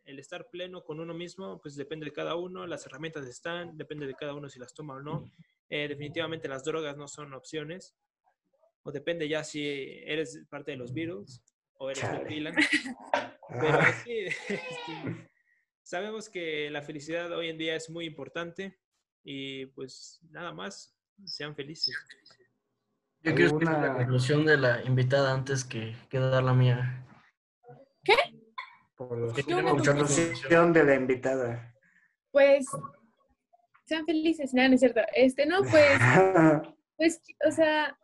el 0.06 0.20
estar 0.20 0.50
pleno 0.50 0.84
con 0.84 1.00
uno 1.00 1.14
mismo, 1.14 1.60
pues 1.62 1.76
depende 1.76 2.06
de 2.06 2.14
cada 2.14 2.36
uno, 2.36 2.66
las 2.66 2.86
herramientas 2.86 3.28
están, 3.28 3.78
depende 3.78 4.08
de 4.08 4.16
cada 4.16 4.34
uno 4.34 4.50
si 4.50 4.60
las 4.60 4.74
toma 4.74 4.96
o 4.96 5.02
no. 5.02 5.30
Eh, 5.70 5.88
definitivamente 5.88 6.48
las 6.48 6.64
drogas 6.64 6.96
no 6.96 7.08
son 7.10 7.34
opciones, 7.34 7.94
o 8.84 8.92
depende 8.92 9.28
ya 9.28 9.44
si 9.44 9.68
eres 10.06 10.40
parte 10.50 10.72
de 10.72 10.78
los 10.78 10.94
Beatles 10.94 11.42
o 11.78 11.90
eres. 11.92 12.10
Bob 12.10 12.26
Dylan. 12.26 12.56
Pero 13.50 13.80
Ah, 13.80 13.94
sí, 14.04 14.20
este, 14.20 14.62
sabemos 15.84 16.30
que 16.30 16.70
la 16.70 16.82
felicidad 16.82 17.32
hoy 17.32 17.50
en 17.50 17.58
día 17.58 17.76
es 17.76 17.90
muy 17.90 18.06
importante 18.06 18.78
y 19.24 19.66
pues 19.68 20.20
nada 20.32 20.54
más, 20.54 20.96
sean 21.26 21.54
felices. 21.56 21.96
Yo 23.30 23.36
quiero 23.36 23.48
escuchar 23.48 23.74
la 23.74 23.80
¿Alguna- 23.80 23.98
conclusión 23.98 24.46
de 24.46 24.58
la 24.58 24.84
invitada 24.84 25.34
antes 25.34 25.64
que, 25.64 25.96
que 26.10 26.20
dar 26.20 26.44
la 26.44 26.54
mía. 26.54 27.04
por 28.96 29.16
los- 29.18 29.34
conclusión 29.44 30.74
de 30.74 30.84
la 30.84 30.96
invitada. 30.96 31.76
Pues, 32.32 32.66
sean 33.86 34.06
felices, 34.06 34.54
nada, 34.56 34.70
no 34.70 34.74
es 34.76 34.80
cierto. 34.80 35.02
Este, 35.14 35.46
no, 35.46 35.62
pues, 35.62 36.00
pues, 36.98 37.22
o 37.48 37.52
sea, 37.52 37.96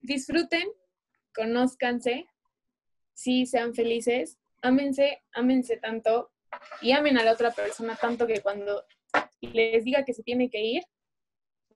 disfruten, 0.00 0.68
conózcanse, 1.34 2.26
sí, 3.14 3.46
sean 3.46 3.74
felices, 3.74 4.38
ámense, 4.62 5.22
ámense 5.32 5.76
tanto 5.78 6.30
y 6.80 6.92
amen 6.92 7.18
a 7.18 7.24
la 7.24 7.32
otra 7.32 7.50
persona 7.50 7.96
tanto 7.96 8.26
que 8.26 8.40
cuando 8.42 8.84
les 9.40 9.84
diga 9.84 10.04
que 10.04 10.12
se 10.14 10.22
tiene 10.22 10.50
que 10.50 10.60
ir, 10.60 10.82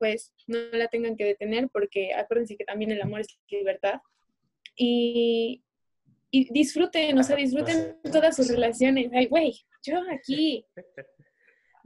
pues 0.03 0.35
no 0.49 0.59
la 0.73 0.89
tengan 0.89 1.17
que 1.17 1.25
detener 1.25 1.69
porque 1.73 2.13
acuérdense 2.13 2.57
que 2.57 2.65
también 2.65 2.91
el 2.91 3.01
amor 3.01 3.21
es 3.21 3.39
libertad. 3.49 4.01
Y, 4.77 5.63
y 6.29 6.53
disfruten, 6.53 7.17
o 7.17 7.23
sea, 7.23 7.37
disfruten 7.37 8.01
todas 8.11 8.35
sus 8.35 8.49
relaciones. 8.49 9.13
Ay, 9.15 9.27
güey, 9.27 9.65
yo 9.87 10.01
aquí. 10.11 10.67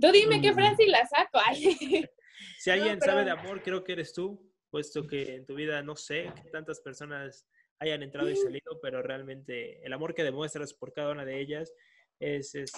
Tú 0.01 0.11
dime 0.13 0.41
qué 0.41 0.55
frase 0.55 0.85
y 0.85 0.89
la 0.89 1.07
saco. 1.07 1.39
Ay. 1.47 1.77
Si 2.59 2.71
alguien 2.71 2.99
pero- 2.99 3.13
sabe 3.13 3.25
de 3.25 3.33
amor, 3.33 3.63
creo 3.63 3.85
que 3.85 3.93
eres 3.93 4.15
tú, 4.15 4.51
puesto 4.71 5.07
que 5.07 5.35
en 5.35 5.45
tu 5.45 5.55
vida 5.55 5.83
no 5.83 5.95
sé 5.95 6.33
qué 6.37 6.49
tantas 6.51 6.81
personas 6.81 7.47
hayan 7.81 8.03
entrado 8.03 8.31
y 8.31 8.37
salido, 8.37 8.81
pero 8.81 9.03
realmente 9.03 9.85
el 9.85 9.93
amor 9.93 10.15
que 10.15 10.25
demuestras 10.25 10.73
por 10.73 10.95
cada 10.95 11.13
una 11.13 11.27
de 11.27 11.39
ellas 11.39 11.75
es, 12.19 12.55
es, 12.55 12.73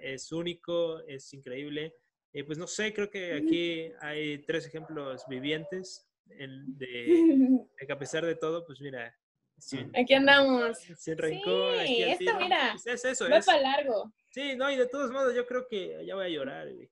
es 0.00 0.32
único, 0.32 1.00
es 1.06 1.32
increíble. 1.34 1.94
Y 2.32 2.42
pues 2.44 2.56
no 2.58 2.66
sé, 2.66 2.94
creo 2.94 3.10
que 3.10 3.34
aquí 3.34 3.92
hay 4.00 4.38
tres 4.38 4.66
ejemplos 4.66 5.22
vivientes 5.28 6.08
en- 6.30 6.78
de, 6.78 6.86
de 7.80 7.86
que 7.86 7.92
a 7.92 7.98
pesar 7.98 8.24
de 8.24 8.34
todo, 8.36 8.64
pues 8.66 8.80
mira, 8.80 9.14
sin, 9.58 9.90
Aquí 9.96 10.14
andamos. 10.14 10.78
sin 10.96 11.18
rencor, 11.18 11.78
aquí 11.78 11.94
Sí, 11.96 12.02
al 12.02 12.08
esto, 12.10 12.18
tiro. 12.24 12.38
mira, 12.40 12.70
Pues 12.72 12.86
es 12.86 13.04
eso, 13.04 13.28
Va 13.28 13.36
es, 13.38 13.46
para 13.46 13.60
largo. 13.60 14.12
Sí, 14.30 14.56
no, 14.56 14.70
y 14.70 14.76
de 14.76 14.86
todos 14.86 15.10
modos 15.10 15.34
yo 15.34 15.46
creo 15.46 15.66
que 15.68 16.04
ya 16.06 16.14
voy 16.14 16.24
a 16.26 16.28
llorar, 16.30 16.72
güey. 16.72 16.90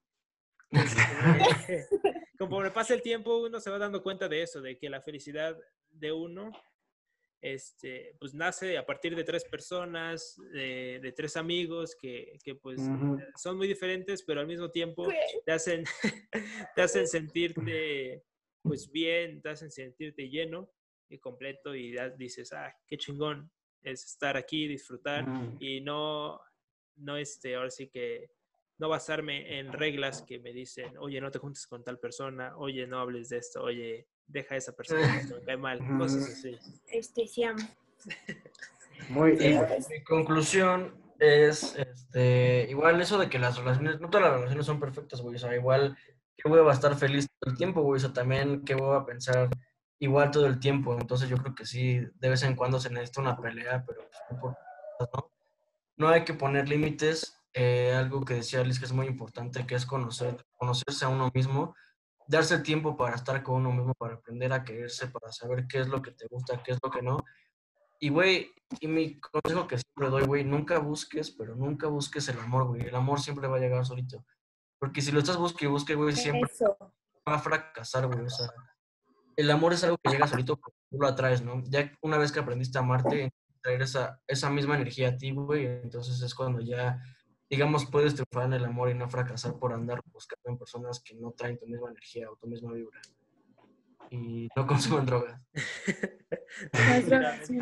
Este, 1.51 1.87
Conforme 2.39 2.71
pasa 2.71 2.95
el 2.95 3.03
tiempo, 3.03 3.39
uno 3.39 3.61
se 3.61 3.71
va 3.71 3.79
dando 3.79 4.03
cuenta 4.03 4.29
de 4.29 4.43
eso, 4.43 4.61
de 4.61 4.79
que 4.79 4.89
la 4.89 5.01
felicidad 5.03 5.59
de 5.91 6.13
uno, 6.13 6.53
este, 7.41 8.15
pues 8.19 8.35
nace 8.35 8.77
a 8.77 8.85
partir 8.85 9.17
de 9.17 9.25
tres 9.25 9.45
personas, 9.45 10.37
de, 10.53 11.01
de 11.01 11.13
tres 11.13 11.37
amigos 11.37 11.97
que, 11.97 12.39
que, 12.45 12.55
pues 12.55 12.81
son 13.37 13.57
muy 13.57 13.67
diferentes, 13.67 14.23
pero 14.23 14.41
al 14.41 14.47
mismo 14.47 14.71
tiempo 14.71 15.09
te 15.45 15.53
hacen, 15.53 15.85
te 16.75 16.83
hacen 16.83 17.07
sentirte 17.07 18.25
pues 18.63 18.91
bien, 18.91 19.41
te 19.41 19.51
hacen 19.51 19.71
sentirte 19.71 20.29
lleno 20.29 20.71
y 21.09 21.19
completo 21.19 21.75
y 21.75 21.93
ya 21.95 22.11
dices, 22.11 22.53
ah, 22.53 22.75
qué 22.87 22.97
chingón 22.99 23.51
es 23.83 24.05
estar 24.05 24.37
aquí, 24.37 24.69
disfrutar 24.69 25.27
y 25.59 25.81
no, 25.81 26.41
no 26.97 27.17
este, 27.17 27.55
ahora 27.55 27.71
sí 27.71 27.89
que 27.89 28.31
no 28.79 28.89
basarme 28.89 29.59
en 29.59 29.73
reglas 29.73 30.23
que 30.23 30.39
me 30.39 30.53
dicen, 30.53 30.97
oye, 30.99 31.21
no 31.21 31.31
te 31.31 31.39
juntes 31.39 31.67
con 31.67 31.85
tal 31.85 31.99
persona, 31.99 32.57
oye, 32.57 32.87
no 32.87 32.99
hables 32.99 33.29
de 33.31 33.39
esto, 33.39 33.63
oye, 33.63 34.09
deja 34.31 34.55
a 34.55 34.59
esa 34.59 34.73
persona, 34.73 35.23
me 35.23 35.45
cae 35.45 35.57
mal, 35.57 35.81
cosas 35.99 36.29
así. 36.33 36.59
Este, 36.87 37.27
sí, 37.27 37.45
amo. 37.45 37.67
Muy 39.09 39.33
bien. 39.33 39.65
pues. 39.67 39.89
Mi 39.89 40.03
conclusión 40.03 40.95
es, 41.19 41.77
este, 41.77 42.67
igual 42.71 43.01
eso 43.01 43.19
de 43.19 43.29
que 43.29 43.39
las 43.39 43.59
relaciones, 43.59 44.01
no 44.01 44.09
todas 44.09 44.27
las 44.27 44.35
relaciones 44.37 44.67
son 44.67 44.81
perfectas, 44.81 45.21
güey, 45.21 45.37
o 45.37 45.39
sea, 45.39 45.55
igual 45.55 45.97
que 46.37 46.49
voy 46.49 46.67
a 46.67 46.73
estar 46.73 46.97
feliz 46.97 47.27
todo 47.39 47.53
el 47.53 47.59
tiempo, 47.59 47.83
güey, 47.83 47.99
o 47.99 48.01
sea, 48.01 48.13
también 48.13 48.65
que 48.65 48.75
voy 48.75 48.97
a 48.97 49.05
pensar 49.05 49.51
igual 49.99 50.31
todo 50.31 50.47
el 50.47 50.59
tiempo, 50.59 50.97
entonces 50.99 51.29
yo 51.29 51.37
creo 51.37 51.55
que 51.55 51.67
sí, 51.67 52.01
de 52.15 52.29
vez 52.29 52.43
en 52.43 52.57
cuando 52.57 52.81
se 52.81 52.91
necesita 52.91 53.21
una 53.21 53.37
pelea, 53.37 53.85
pero 53.87 54.01
pues, 54.01 54.41
por 54.41 54.57
¿no? 55.13 55.31
No 55.97 56.09
hay 56.09 56.25
que 56.25 56.33
poner 56.33 56.69
límites, 56.69 57.39
eh, 57.53 57.93
algo 57.95 58.25
que 58.25 58.35
decía 58.35 58.65
Liz 58.65 58.79
que 58.79 58.87
es 58.87 58.93
muy 58.93 59.07
importante, 59.07 59.67
que 59.67 59.75
es 59.75 59.85
conocer, 59.85 60.47
conocerse 60.57 61.05
a 61.05 61.09
uno 61.09 61.31
mismo, 61.35 61.75
darse 62.31 62.55
el 62.55 62.63
tiempo 62.63 62.97
para 62.97 63.17
estar 63.17 63.43
con 63.43 63.57
uno 63.57 63.73
mismo, 63.73 63.95
para 63.95 64.15
aprender 64.15 64.53
a 64.53 64.63
quererse, 64.63 65.09
para 65.09 65.33
saber 65.33 65.67
qué 65.67 65.81
es 65.81 65.89
lo 65.89 66.01
que 66.01 66.13
te 66.13 66.27
gusta, 66.29 66.63
qué 66.63 66.73
es 66.73 66.79
lo 66.83 66.91
que 66.91 67.03
no. 67.03 67.19
Y, 67.99 68.09
güey, 68.09 68.53
y 68.81 68.87
mi 68.87 69.21
consejo 69.21 69.67
que 69.67 69.79
siempre 69.79 70.09
doy, 70.09 70.25
güey, 70.25 70.45
nunca 70.45 70.79
busques, 70.79 71.31
pero 71.33 71.57
nunca 71.57 71.89
busques 71.89 72.29
el 72.29 72.39
amor, 72.39 72.69
güey. 72.69 72.83
El 72.83 72.95
amor 72.95 73.21
siempre 73.21 73.49
va 73.49 73.57
a 73.57 73.61
llegar 73.61 73.85
solito. 73.85 74.25
Porque 74.79 75.03
si 75.03 75.11
lo 75.11 75.19
estás 75.19 75.37
busque 75.37 75.65
y 75.65 75.69
busque, 75.69 75.95
güey, 75.95 76.15
siempre 76.15 76.51
Eso. 76.51 76.77
va 77.29 77.35
a 77.35 77.39
fracasar, 77.41 78.07
güey. 78.07 78.25
O 78.25 78.31
sea, 78.31 78.49
el 79.37 79.51
amor 79.51 79.73
es 79.73 79.83
algo 79.85 79.99
que 80.03 80.11
llega 80.11 80.27
solito 80.29 80.57
porque 80.57 80.79
tú 80.89 80.99
lo 80.99 81.09
atraes, 81.09 81.43
¿no? 81.43 81.63
Ya 81.65 81.93
una 82.01 82.17
vez 82.17 82.31
que 82.31 82.39
aprendiste 82.39 82.79
a 82.79 82.83
amarte, 82.83 83.33
traer 83.61 83.83
esa, 83.83 84.21
esa 84.27 84.51
misma 84.51 84.77
energía 84.77 85.09
a 85.09 85.17
ti, 85.17 85.33
güey, 85.33 85.67
entonces 85.67 86.23
es 86.23 86.35
cuando 86.35 86.61
ya, 86.61 87.03
digamos, 87.51 87.87
puedes 87.91 88.15
triunfar 88.15 88.45
en 88.47 88.53
el 88.55 88.65
amor 88.65 88.91
y 88.91 88.95
no 88.95 89.09
fracasar 89.11 89.59
por 89.59 89.73
andar 89.73 90.01
buscando 90.13 90.51
en 90.51 90.59
personas 90.59 91.01
que 91.01 91.15
no 91.17 91.33
traen 91.33 91.59
tu 91.59 91.67
misma 91.67 91.91
energía 91.91 92.31
o 92.31 92.37
tu 92.37 92.47
misma 92.47 92.73
vibra. 92.73 93.01
Y 94.13 94.49
no 94.57 94.67
consuman 94.67 95.07
drogas. 95.07 95.41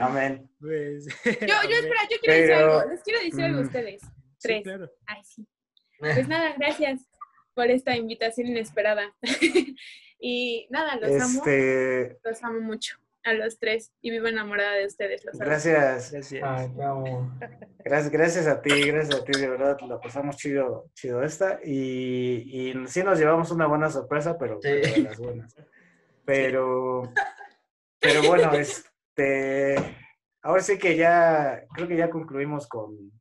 Amén. 0.00 0.50
Pues, 0.60 1.06
Yo, 1.24 1.68
yo, 1.68 1.76
espera, 1.76 2.00
yo 2.10 2.16
quiero 2.20 2.34
decir 2.34 2.52
algo. 2.54 2.90
Les 2.90 3.02
quiero 3.02 3.20
decir 3.20 3.44
algo 3.44 3.58
a 3.58 3.62
Mm. 3.62 3.66
ustedes. 3.66 4.00
Sí, 4.02 4.08
Tres. 4.40 4.62
claro. 4.62 4.90
Ay, 5.06 5.22
sí. 5.24 5.46
Pues 5.98 6.28
nada, 6.28 6.54
gracias 6.56 7.02
por 7.54 7.66
esta 7.70 7.96
invitación 7.96 8.46
inesperada. 8.46 9.14
y 10.20 10.66
nada, 10.70 10.96
los 10.96 11.10
amo. 11.22 11.38
Este, 11.40 12.18
Los 12.22 12.42
amo 12.44 12.60
mucho. 12.60 12.96
A 13.28 13.34
los 13.34 13.58
tres. 13.58 13.92
Y 14.00 14.10
vivo 14.10 14.26
enamorada 14.26 14.72
de 14.72 14.86
ustedes. 14.86 15.22
Los 15.24 15.38
gracias, 15.38 16.12
Gracias. 16.12 16.42
Ay, 16.42 16.70
gracias, 17.84 18.10
gracias 18.10 18.46
a 18.46 18.62
ti, 18.62 18.86
gracias 18.90 19.20
a 19.20 19.24
ti, 19.24 19.38
de 19.38 19.48
verdad, 19.50 19.76
la 19.86 20.00
pasamos 20.00 20.36
chido, 20.38 20.88
chido 20.94 21.22
esta. 21.22 21.60
Y, 21.62 22.70
y 22.70 22.86
sí 22.86 23.02
nos 23.02 23.18
llevamos 23.18 23.50
una 23.50 23.66
buena 23.66 23.90
sorpresa, 23.90 24.38
pero, 24.38 24.58
Sí. 24.62 24.68
pero 24.82 24.94
de 24.94 25.02
las 25.02 25.18
buenas. 25.18 25.56
Pero, 26.24 27.02
pero 28.00 28.22
bueno, 28.22 28.50
este, 28.54 29.76
ahora 30.42 30.62
sí 30.62 30.78
que 30.78 30.96
ya, 30.96 31.64
creo 31.74 31.86
que 31.86 31.96
ya 31.96 32.08
concluimos 32.08 32.66
con, 32.66 33.12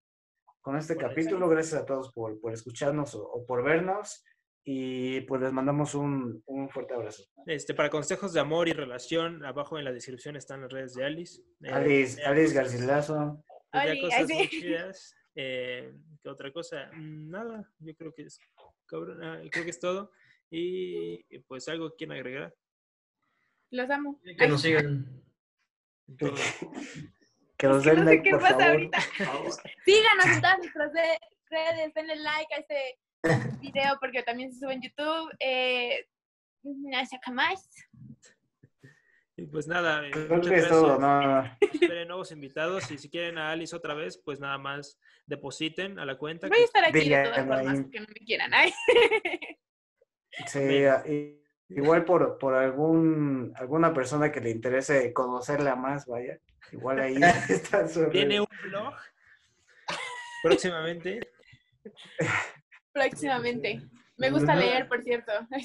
con 0.62 0.78
este 0.78 0.96
capítulo. 0.96 1.50
Gracias 1.50 1.82
a 1.82 1.86
todos 1.86 2.13
por, 2.13 2.39
por 2.39 2.54
escucharnos 2.54 3.13
o, 3.15 3.24
o 3.24 3.46
por 3.46 3.62
vernos. 3.63 4.24
Y 4.69 5.21
pues 5.21 5.41
les 5.41 5.53
mandamos 5.53 5.95
un, 5.95 6.43
un 6.45 6.69
fuerte 6.69 6.93
abrazo. 6.93 7.23
Este, 7.45 7.73
para 7.73 7.89
consejos 7.89 8.34
de 8.34 8.41
amor 8.41 8.67
y 8.67 8.73
relación, 8.73 9.45
abajo 9.45 9.80
en 9.80 9.86
la 9.86 9.93
descripción 9.93 10.36
están 10.36 10.60
las 10.60 10.69
redes 10.69 10.93
de 10.93 11.06
Alice. 11.06 11.41
Eh, 11.63 11.69
Alice, 11.71 12.17
vea 12.17 12.30
Alice 12.32 12.53
Garcilaso. 12.53 13.41
ay, 13.71 14.01
cosas 14.01 14.27
muy 14.30 14.47
sí. 14.47 14.60
chidas. 14.62 15.15
Eh, 15.36 15.93
¿Qué 16.21 16.30
otra 16.30 16.51
cosa? 16.51 16.89
Nada, 16.97 17.71
yo 17.80 17.95
creo 17.95 18.13
que 18.13 18.23
es, 18.23 18.41
cabrón, 18.88 19.23
ah, 19.23 19.39
creo 19.49 19.63
que 19.63 19.69
es 19.69 19.80
todo. 19.80 20.12
Y 20.49 21.23
pues 21.43 21.65
algo 21.69 21.89
que 21.91 21.95
quieran 21.99 22.17
agregar. 22.17 22.53
Los 23.71 23.89
amo. 23.89 24.19
Que 24.38 24.47
nos 24.49 24.62
sigan. 24.62 25.23
Que 27.58 27.67
nos 27.67 27.84
den 27.86 27.95
no 27.95 28.01
sé 28.01 28.06
like, 28.06 28.23
qué 28.23 28.30
por 28.32 28.41
pasa 28.41 28.53
favor. 28.53 28.69
ahorita. 28.71 28.99
Síganos 29.84 30.25
en 30.27 30.41
todas 30.41 30.58
nuestras 30.60 30.93
de- 30.93 31.19
redes, 31.49 31.93
denle 31.95 32.15
like 32.17 32.53
a 32.53 32.58
este 32.58 32.99
video 33.62 33.97
porque 33.99 34.23
también 34.23 34.51
se 34.53 34.60
sube 34.60 34.73
en 34.73 34.82
YouTube. 34.82 35.32
Eh, 35.39 36.08
no 36.63 37.06
saca 37.06 37.32
más. 37.32 37.69
Y 39.39 39.45
pues 39.45 39.67
nada, 39.67 40.06
eh, 40.08 40.12
Creo 40.12 40.30
muchas 40.38 40.51
que 40.51 40.58
es 40.60 40.67
todo, 40.67 40.97
no. 40.97 41.43
Esperen 41.62 42.08
nuevos 42.08 42.32
invitados 42.32 42.89
y 42.89 42.97
si 42.97 43.10
quieren 43.10 43.38
a 43.38 43.51
Alice 43.51 43.75
otra 43.75 43.93
vez, 43.93 44.17
pues 44.23 44.39
nada 44.39 44.58
más 44.58 44.99
depositen 45.27 45.99
a 45.99 46.06
la 46.06 46.17
cuenta. 46.17 46.47
Voy 46.47 46.58
a 46.58 46.60
que- 46.60 46.63
estar 46.65 46.84
aquí 46.86 47.08
de 47.10 47.23
todas 47.23 47.38
formas, 47.45 47.67
aunque 47.67 47.99
no 47.99 48.08
me 48.08 48.25
quieran. 48.25 48.53
Ay. 48.53 48.73
Sí, 50.45 50.60
Ven. 50.60 50.88
a- 50.89 51.08
i- 51.08 51.41
igual 51.69 52.06
por, 52.06 52.38
por 52.38 52.53
algún, 52.53 53.51
alguna 53.56 53.91
persona 53.91 54.32
que 54.32 54.39
le 54.39 54.51
interese 54.51 55.12
conocerla 55.12 55.75
más, 55.75 56.06
vaya. 56.06 56.38
Igual 56.71 56.99
ahí 56.99 57.15
está 57.49 57.88
su 57.88 58.08
Tiene 58.10 58.39
un 58.41 58.47
blog 58.63 58.93
próximamente. 60.43 61.32
Próximamente. 62.97 63.81
Me 64.17 64.31
gusta 64.31 64.55
leer, 64.55 64.88
por 64.88 65.03
cierto. 65.03 65.31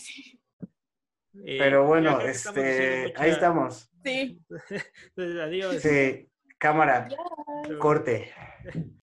Sí. 1.34 1.46
eh, 1.46 1.56
Pero 1.58 1.86
bueno, 1.86 2.20
estamos 2.20 2.58
este, 2.58 3.14
ahí 3.16 3.30
estamos. 3.30 3.90
Sí. 4.04 4.38
Adiós. 5.16 5.80
Sí, 5.80 6.28
cámara, 6.58 7.08
corte. 7.78 8.30